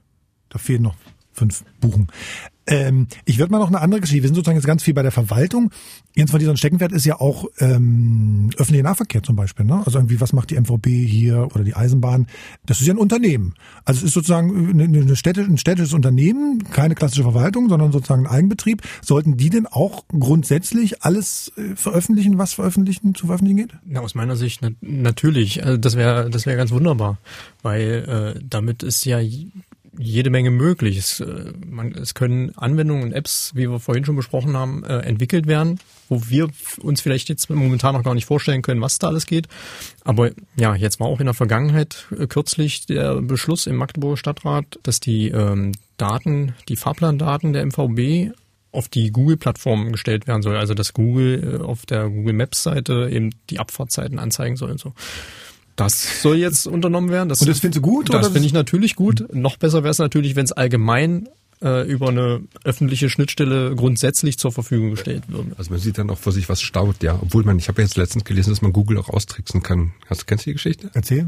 [0.50, 0.94] Da fehlen noch
[1.38, 2.08] fünf Buchen.
[2.68, 4.22] Ähm, ich würde mal noch eine andere Geschichte.
[4.22, 5.70] Wir sind sozusagen jetzt ganz viel bei der Verwaltung.
[6.14, 9.64] Jens von dieser Steckenpferd ist ja auch ähm, öffentlicher Nahverkehr zum Beispiel.
[9.64, 9.82] Ne?
[9.86, 12.26] Also irgendwie, was macht die MVB hier oder die Eisenbahn?
[12.66, 13.54] Das ist ja ein Unternehmen.
[13.86, 18.26] Also es ist sozusagen eine, eine Städte, ein städtisches Unternehmen, keine klassische Verwaltung, sondern sozusagen
[18.26, 18.82] ein Eigenbetrieb.
[19.00, 23.78] Sollten die denn auch grundsätzlich alles äh, veröffentlichen, was veröffentlichen zu veröffentlichen geht?
[23.90, 25.64] Ja, aus meiner Sicht na natürlich.
[25.64, 27.18] Also das wäre das wäre ganz wunderbar,
[27.62, 29.20] weil äh, damit ist ja
[29.98, 30.96] jede Menge möglich.
[30.96, 34.98] Es, äh, man, es können Anwendungen und Apps, wie wir vorhin schon besprochen haben, äh,
[35.00, 36.48] entwickelt werden, wo wir
[36.80, 39.48] uns vielleicht jetzt momentan noch gar nicht vorstellen können, was da alles geht.
[40.04, 44.78] Aber ja, jetzt war auch in der Vergangenheit äh, kürzlich der Beschluss im Magdeburger Stadtrat,
[44.82, 48.32] dass die ähm, Daten, die Fahrplandaten der MVB
[48.70, 50.56] auf die Google-Plattform gestellt werden soll.
[50.56, 54.94] Also dass Google äh, auf der Google Maps-Seite eben die Abfahrtzeiten anzeigen soll und so.
[55.78, 57.28] Das soll jetzt unternommen werden.
[57.28, 59.32] Das, Und das findest du gut, oder Das finde ich natürlich gut.
[59.32, 61.28] Noch besser wäre es natürlich, wenn es allgemein
[61.62, 65.52] äh, über eine öffentliche Schnittstelle grundsätzlich zur Verfügung gestellt würde.
[65.56, 67.18] Also man sieht dann auch vor sich, was staut, ja.
[67.22, 69.92] Obwohl man, ich habe jetzt letztens gelesen, dass man Google auch austricksen kann.
[70.10, 70.90] Hast, kennst du die Geschichte?
[70.94, 71.26] Erzähl.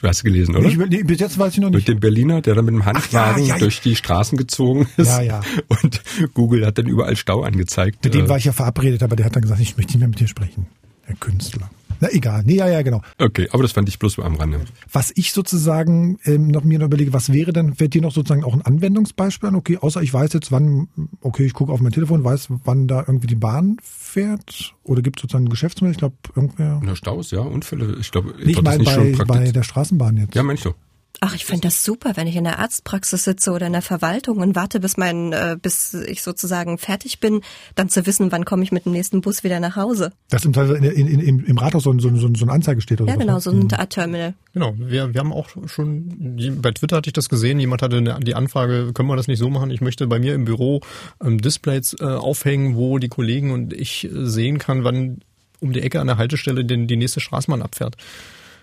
[0.00, 0.68] Du hast gelesen, oder?
[0.68, 1.78] Ich, nee, bis jetzt weiß ich noch nicht.
[1.78, 5.08] Mit dem Berliner, der dann mit dem Handwagen ja, ja, durch die Straßen gezogen ist.
[5.08, 5.40] Ja, ja.
[5.82, 6.02] Und
[6.34, 8.04] Google hat dann überall Stau angezeigt.
[8.04, 10.00] Mit dem Äh, war ich ja verabredet, aber der hat dann gesagt, ich möchte nicht
[10.00, 10.66] mehr mit dir sprechen.
[11.02, 11.70] Herr Künstler.
[12.00, 12.42] Na egal.
[12.44, 13.02] Nee, ja, ja, genau.
[13.18, 14.60] Okay, aber das fand ich bloß am Rande.
[14.92, 18.44] Was ich sozusagen ähm, noch mir noch überlege, was wäre denn, fällt dir noch sozusagen
[18.44, 19.54] auch ein Anwendungsbeispiel an?
[19.54, 20.88] Okay, außer ich weiß jetzt, wann,
[21.20, 24.74] okay, ich gucke auf mein Telefon, weiß, wann da irgendwie die Bahn fährt?
[24.84, 25.92] Oder gibt es sozusagen ein Geschäftsmodell?
[25.92, 26.80] Ich glaube, irgendwer.
[26.82, 27.96] Na, Staus, ja, Unfälle.
[28.00, 30.34] Ich glaube, Nee, ich meine bei, bei der Straßenbahn jetzt.
[30.34, 30.74] Ja, Mensch, so.
[31.20, 34.38] Ach, ich finde das super, wenn ich in der Arztpraxis sitze oder in der Verwaltung
[34.38, 37.40] und warte, bis mein, äh, bis ich sozusagen fertig bin,
[37.74, 40.12] dann zu wissen, wann komme ich mit dem nächsten Bus wieder nach Hause.
[40.30, 42.80] Dass im, Teil in, in, im, im Rathaus so, ein- so, so, so eine Anzeige
[42.80, 43.40] steht oder Ja, was, genau, ne?
[43.40, 44.34] so ein Art-Terminal.
[44.54, 48.20] Genau, wir, wir haben auch schon, bei Twitter hatte ich das gesehen, jemand hatte eine,
[48.20, 50.82] die Anfrage, können wir das nicht so machen, ich möchte bei mir im Büro
[51.24, 55.18] ähm, Displays äh, aufhängen, wo die Kollegen und ich äh, sehen kann, wann
[55.60, 57.96] um die Ecke an der Haltestelle denn die nächste Straßenbahn abfährt.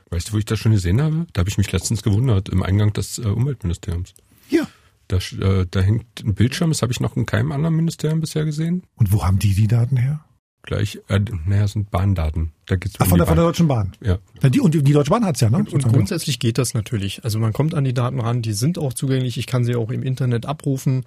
[0.09, 1.25] Weißt du, wo ich das schon gesehen habe?
[1.33, 4.13] Da habe ich mich letztens gewundert, im Eingang des äh, Umweltministeriums.
[4.49, 4.67] Ja.
[5.07, 8.45] Da, äh, da hängt ein Bildschirm, das habe ich noch in keinem anderen Ministerium bisher
[8.45, 8.83] gesehen.
[8.95, 10.23] Und wo haben die die Daten her?
[10.63, 12.51] Gleich, äh, naja, das sind Bahndaten.
[12.65, 13.49] Da geht's Ach, um von der, von der Bahn.
[13.49, 13.91] Deutschen Bahn.
[14.01, 14.17] Ja.
[14.41, 15.57] Na, die, und die, die Deutsche Bahn hat's ja, ne?
[15.57, 17.23] Und grundsätzlich geht das natürlich.
[17.23, 19.91] Also man kommt an die Daten ran, die sind auch zugänglich, ich kann sie auch
[19.91, 21.05] im Internet abrufen.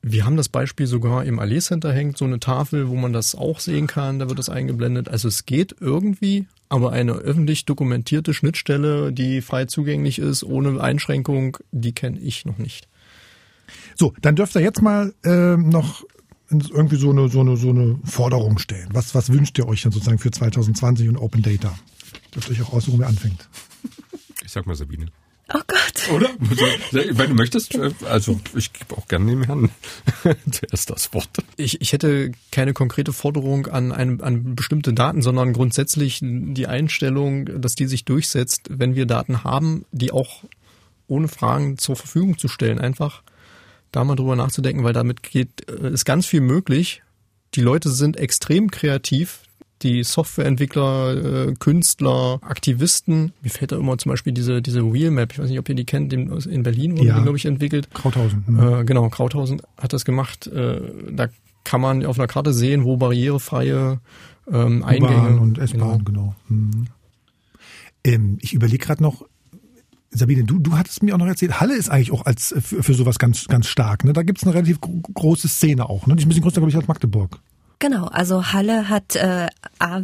[0.00, 3.34] Wir haben das Beispiel sogar im Allee Center hängt so eine Tafel, wo man das
[3.34, 5.08] auch sehen kann, da wird das eingeblendet.
[5.08, 11.58] Also es geht irgendwie, aber eine öffentlich dokumentierte Schnittstelle, die frei zugänglich ist, ohne Einschränkung,
[11.70, 12.88] die kenne ich noch nicht.
[13.94, 16.02] So, dann dürft ihr jetzt mal ähm, noch
[16.50, 18.88] irgendwie so eine, so eine, so eine Forderung stellen.
[18.92, 21.74] Was, was wünscht ihr euch dann sozusagen für 2020 und Open Data?
[22.34, 23.50] Dürft ihr euch auch aussuchen, wer anfängt.
[24.42, 25.06] Ich sag mal Sabine.
[25.54, 26.10] Oh Gott.
[26.14, 26.28] Oder?
[26.90, 29.70] Wenn du möchtest, äh, also ich gebe auch gerne dem Herrn
[30.50, 31.28] zuerst das Wort.
[31.56, 37.60] Ich, ich hätte keine konkrete Forderung an, ein, an bestimmte Daten, sondern grundsätzlich die Einstellung,
[37.60, 40.44] dass die sich durchsetzt, wenn wir Daten haben, die auch
[41.06, 42.78] ohne Fragen zur Verfügung zu stellen.
[42.78, 43.22] Einfach
[43.90, 47.02] da mal drüber nachzudenken, weil damit geht, äh, ist ganz viel möglich.
[47.54, 49.40] Die Leute sind extrem kreativ.
[49.82, 53.32] Die Softwareentwickler, äh, Künstler, Aktivisten.
[53.42, 55.84] Mir fällt da immer zum Beispiel diese, diese Wheelmap, ich weiß nicht, ob ihr die
[55.84, 57.16] kennt, in Berlin wurde Ja.
[57.16, 57.88] die, glaube ich, entwickelt.
[57.92, 58.44] Krauthausen.
[58.46, 58.60] Mhm.
[58.60, 60.46] Äh, genau, Krauthausen hat das gemacht.
[60.46, 60.80] Äh,
[61.12, 61.28] da
[61.64, 64.00] kann man auf einer Karte sehen, wo barrierefreie
[64.50, 66.34] ähm, Eingänge und S-Bahn, genau.
[66.48, 66.86] Mhm.
[68.04, 69.24] Ähm, ich überlege gerade noch,
[70.10, 72.94] Sabine, du, du hattest mir auch noch erzählt, Halle ist eigentlich auch als für, für
[72.94, 74.04] sowas ganz, ganz stark.
[74.04, 74.12] Ne?
[74.12, 76.06] Da gibt's eine relativ gro- große Szene auch.
[76.06, 76.14] Ne?
[76.16, 77.38] Die ist ein bisschen größer, glaube ich, als Magdeburg.
[77.82, 79.48] Genau, also Halle hat, äh,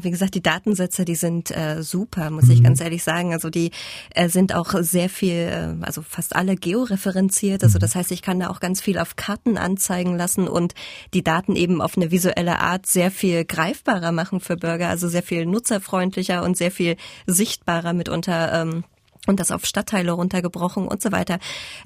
[0.02, 3.32] wie gesagt, die Datensätze, die sind äh, super, muss ich ganz ehrlich sagen.
[3.32, 3.70] Also die
[4.16, 7.62] äh, sind auch sehr viel, äh, also fast alle georeferenziert.
[7.62, 10.74] Also das heißt, ich kann da auch ganz viel auf Karten anzeigen lassen und
[11.14, 15.22] die Daten eben auf eine visuelle Art sehr viel greifbarer machen für Bürger, also sehr
[15.22, 16.96] viel nutzerfreundlicher und sehr viel
[17.28, 18.60] sichtbarer mitunter.
[18.60, 18.82] Ähm,
[19.26, 21.38] und das auf Stadtteile runtergebrochen und so weiter.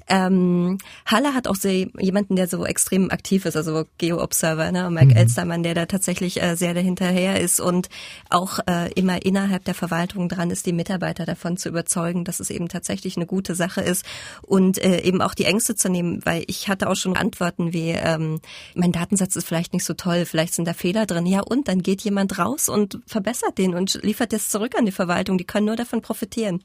[0.07, 4.89] Ähm, Halle hat auch sehr, jemanden, der so extrem aktiv ist, also Geo-Observer, ne?
[4.89, 7.89] Mike Elstermann, der da tatsächlich äh, sehr dahinterher ist und
[8.29, 12.49] auch äh, immer innerhalb der Verwaltung dran ist, die Mitarbeiter davon zu überzeugen, dass es
[12.49, 14.05] eben tatsächlich eine gute Sache ist
[14.41, 17.89] und äh, eben auch die Ängste zu nehmen, weil ich hatte auch schon Antworten wie,
[17.89, 18.39] ähm,
[18.75, 21.25] mein Datensatz ist vielleicht nicht so toll, vielleicht sind da Fehler drin.
[21.25, 24.91] Ja und, dann geht jemand raus und verbessert den und liefert das zurück an die
[24.91, 26.63] Verwaltung, die können nur davon profitieren.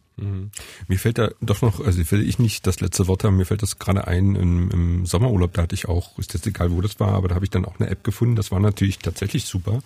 [0.87, 3.63] Mir fällt da doch noch, also will ich nicht das letzte Wort haben, mir fällt
[3.63, 7.01] das gerade ein, im, im Sommerurlaub, da hatte ich auch, ist jetzt egal, wo das
[7.01, 9.81] war, aber da habe ich dann auch eine App gefunden, das war natürlich tatsächlich super,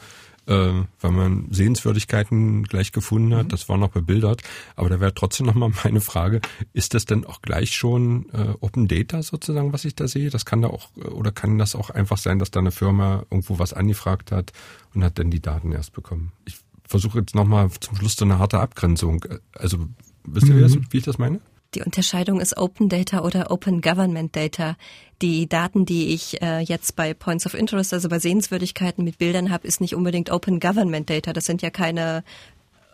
[0.46, 4.42] äh, weil man Sehenswürdigkeiten gleich gefunden hat, das war noch bebildert,
[4.76, 6.40] aber da wäre trotzdem nochmal meine Frage,
[6.72, 10.30] ist das denn auch gleich schon äh, Open Data sozusagen, was ich da sehe?
[10.30, 13.24] Das kann da auch, äh, oder kann das auch einfach sein, dass da eine Firma
[13.30, 14.52] irgendwo was angefragt hat
[14.94, 16.32] und hat dann die Daten erst bekommen?
[16.44, 19.24] Ich versuche jetzt nochmal zum Schluss so eine harte Abgrenzung,
[19.54, 19.88] also
[20.24, 21.40] Wisst ihr, wie, das, wie ich das meine?
[21.74, 24.76] Die Unterscheidung ist Open Data oder Open Government Data.
[25.22, 29.50] Die Daten, die ich äh, jetzt bei Points of Interest, also bei Sehenswürdigkeiten mit Bildern
[29.50, 31.32] habe, ist nicht unbedingt Open Government Data.
[31.32, 32.24] Das sind ja keine,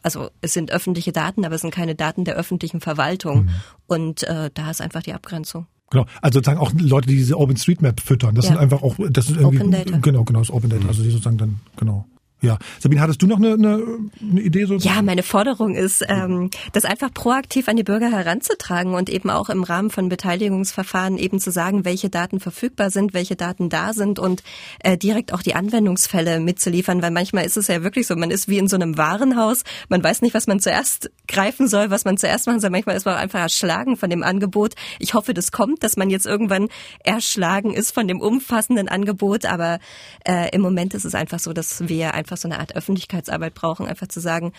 [0.02, 3.46] also es sind öffentliche Daten, aber es sind keine Daten der öffentlichen Verwaltung.
[3.46, 3.50] Mhm.
[3.88, 5.66] Und äh, da ist einfach die Abgrenzung.
[5.90, 8.52] Genau, also sozusagen auch Leute, die diese OpenStreetMap füttern, das Ja.
[8.52, 9.98] sind einfach auch, das ist irgendwie, Open Data.
[9.98, 12.06] genau, genau, das ist Open Data, also die sozusagen dann, genau.
[12.40, 13.82] Ja, Sabine, hattest du noch eine, eine,
[14.20, 14.94] eine Idee sozusagen?
[14.94, 19.48] Ja, meine Forderung ist, ähm, das einfach proaktiv an die Bürger heranzutragen und eben auch
[19.48, 24.20] im Rahmen von Beteiligungsverfahren eben zu sagen, welche Daten verfügbar sind, welche Daten da sind
[24.20, 24.44] und
[24.80, 28.46] äh, direkt auch die Anwendungsfälle mitzuliefern, weil manchmal ist es ja wirklich so, man ist
[28.48, 32.18] wie in so einem Warenhaus, man weiß nicht, was man zuerst greifen soll, was man
[32.18, 32.70] zuerst machen soll.
[32.70, 34.74] Manchmal ist man auch einfach erschlagen von dem Angebot.
[35.00, 36.68] Ich hoffe, das kommt, dass man jetzt irgendwann
[37.02, 39.80] erschlagen ist von dem umfassenden Angebot, aber
[40.24, 43.86] äh, im Moment ist es einfach so, dass wir einfach so eine Art Öffentlichkeitsarbeit brauchen,
[43.86, 44.52] einfach zu sagen,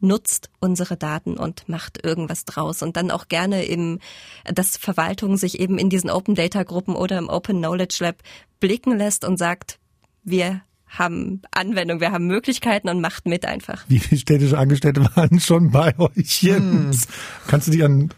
[0.00, 3.98] nutzt unsere Daten und macht irgendwas draus und dann auch gerne im,
[4.44, 8.16] dass Verwaltung sich eben in diesen Open Data Gruppen oder im Open Knowledge Lab
[8.60, 9.78] blicken lässt und sagt,
[10.24, 13.84] wir haben Anwendung, wir haben Möglichkeiten und macht mit einfach.
[13.88, 17.04] Wie viele städtische Angestellte waren schon bei euch, Jens?
[17.04, 17.12] Hm.
[17.46, 18.10] Kannst du dich an,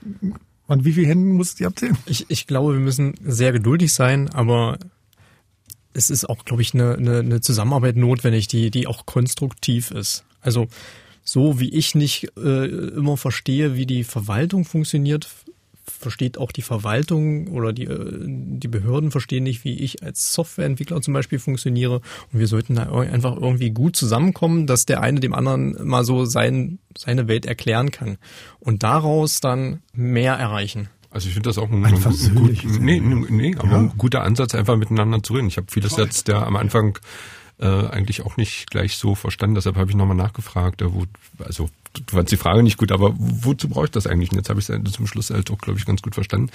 [0.68, 1.98] an wie viele Händen musst du die abzählen?
[2.07, 4.78] Ich, ich glaube, wir müssen sehr geduldig sein, aber
[5.95, 10.24] es ist auch, glaube ich, eine, eine, eine Zusammenarbeit notwendig, die, die auch konstruktiv ist.
[10.40, 10.68] Also
[11.24, 15.28] so wie ich nicht äh, immer verstehe, wie die Verwaltung funktioniert,
[15.84, 21.01] versteht auch die Verwaltung oder die, äh, die Behörden verstehen nicht, wie ich als Softwareentwickler
[21.01, 22.01] zum Beispiel funktioniere.
[22.32, 26.24] Und wir sollten da einfach irgendwie gut zusammenkommen, dass der eine dem anderen mal so
[26.24, 28.18] sein, seine Welt erklären kann.
[28.61, 30.88] Und daraus dann mehr erreichen.
[31.12, 33.78] Also ich finde das auch ein, ein, ein gut, nee, nee, aber ja.
[33.78, 35.48] ein guter Ansatz, einfach miteinander zu reden.
[35.48, 36.04] Ich habe vieles Toll.
[36.04, 36.98] jetzt ja am Anfang
[37.58, 39.54] äh, eigentlich auch nicht gleich so verstanden.
[39.54, 41.04] Deshalb habe ich nochmal nachgefragt, äh, wo,
[41.44, 44.30] also du fandst die Frage nicht gut, aber wozu brauche ich das eigentlich?
[44.32, 46.50] Und jetzt habe ich es zum Schluss halt auch, glaube ich, ganz gut verstanden.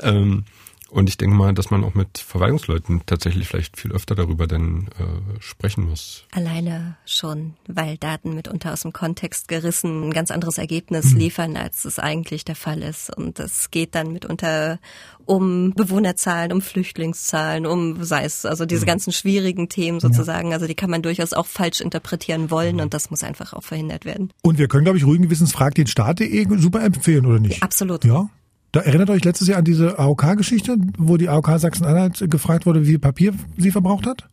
[0.00, 0.44] Ähm,
[0.92, 4.88] und ich denke mal, dass man auch mit Verwaltungsleuten tatsächlich vielleicht viel öfter darüber dann
[4.98, 6.24] äh, sprechen muss.
[6.32, 11.18] Alleine schon, weil Daten mitunter aus dem Kontext gerissen ein ganz anderes Ergebnis mhm.
[11.18, 13.16] liefern, als es eigentlich der Fall ist.
[13.16, 14.78] Und es geht dann mitunter
[15.24, 18.88] um Bewohnerzahlen, um Flüchtlingszahlen, um sei es also diese mhm.
[18.88, 20.48] ganzen schwierigen Themen sozusagen.
[20.48, 20.56] Ja.
[20.56, 22.82] Also die kann man durchaus auch falsch interpretieren wollen mhm.
[22.82, 24.30] und das muss einfach auch verhindert werden.
[24.42, 27.56] Und wir können, glaube ich, ruhigen Gewissens Frag den Staat.de super empfehlen, oder nicht?
[27.56, 28.04] Ja, absolut.
[28.04, 28.28] Ja.
[28.72, 32.86] Da erinnert euch letztes Jahr an diese AOK-Geschichte, wo die AOK Sachsen-Anhalt gefragt wurde, wie
[32.86, 34.28] viel Papier sie verbraucht hat?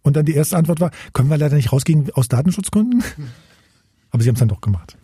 [0.00, 3.04] Und dann die erste Antwort war, können wir leider nicht rausgehen aus Datenschutzgründen?
[4.10, 4.96] Aber sie haben es dann doch gemacht.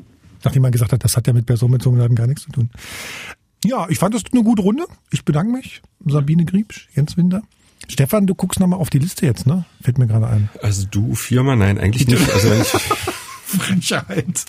[0.42, 2.70] Nachdem man gesagt hat, das hat ja mit personenbezogenen Daten gar nichts zu tun.
[3.64, 4.86] Ja, ich fand das eine gute Runde.
[5.10, 5.82] Ich bedanke mich.
[6.06, 7.42] Sabine Griebsch, Jens Winder.
[7.88, 9.64] Stefan, du guckst nochmal auf die Liste jetzt, ne?
[9.80, 10.48] Fällt mir gerade ein.
[10.62, 12.30] Also du viermal, nein, eigentlich nicht.
[12.32, 12.68] Also wenn ich
[13.44, 14.44] Frechheit.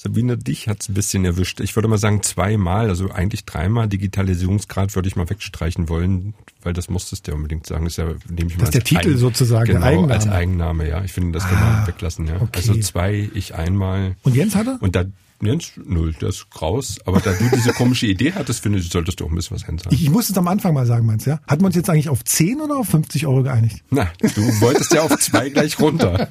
[0.00, 1.58] Sabine, dich hat's ein bisschen erwischt.
[1.58, 6.72] Ich würde mal sagen zweimal, also eigentlich dreimal Digitalisierungsgrad würde ich mal wegstreichen wollen, weil
[6.72, 7.84] das musstest du ja unbedingt sagen.
[7.84, 10.14] Das ist ja, nehme ich mal das ist der Titel Eigen, sozusagen, genau, der Eigenname.
[10.14, 11.02] als Eigenname, ja.
[11.02, 12.36] Ich finde, das kann man ah, weglassen, ja.
[12.36, 12.48] Okay.
[12.54, 14.14] Also zwei, ich einmal.
[14.22, 14.78] Und Jens hatte?
[14.80, 15.04] Und da
[15.40, 16.98] Jens, null, der ist raus.
[17.04, 19.62] Aber da du diese komische Idee hattest, finde ich, solltest du auch ein bisschen was
[19.62, 19.78] sagen.
[19.90, 21.40] Ich muss es am Anfang mal sagen, meinst du, ja?
[21.46, 23.84] Hatten wir uns jetzt eigentlich auf 10 oder auf 50 Euro geeinigt?
[23.90, 26.28] Na, du wolltest ja auf zwei gleich runter.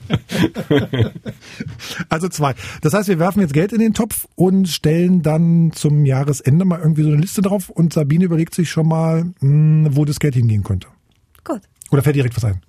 [2.10, 2.54] also zwei.
[2.82, 6.80] Das heißt, wir werfen jetzt Geld in den Topf und stellen dann zum Jahresende mal
[6.80, 10.20] irgendwie so eine Liste drauf und Sabine überlegt sich schon mal, mh, hm, wo das
[10.20, 10.88] Geld hingehen könnte.
[11.46, 11.62] Gut.
[11.92, 12.62] Oder fällt direkt was ein?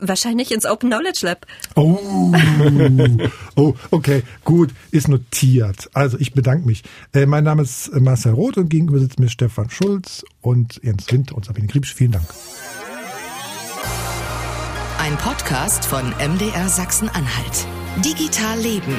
[0.00, 1.46] Wahrscheinlich ins Open Knowledge Lab.
[1.76, 2.32] Oh,
[3.56, 5.88] oh, okay, gut, ist notiert.
[5.92, 6.82] Also ich bedanke mich.
[7.12, 11.32] Äh, mein Name ist Marcel Roth und gegenüber sitzt mir Stefan Schulz und Jens Wind
[11.32, 11.94] und Sabine Kriebsch.
[11.94, 12.26] Vielen Dank.
[14.98, 17.66] Ein Podcast von MDR Sachsen-Anhalt.
[18.04, 18.94] Digital Leben.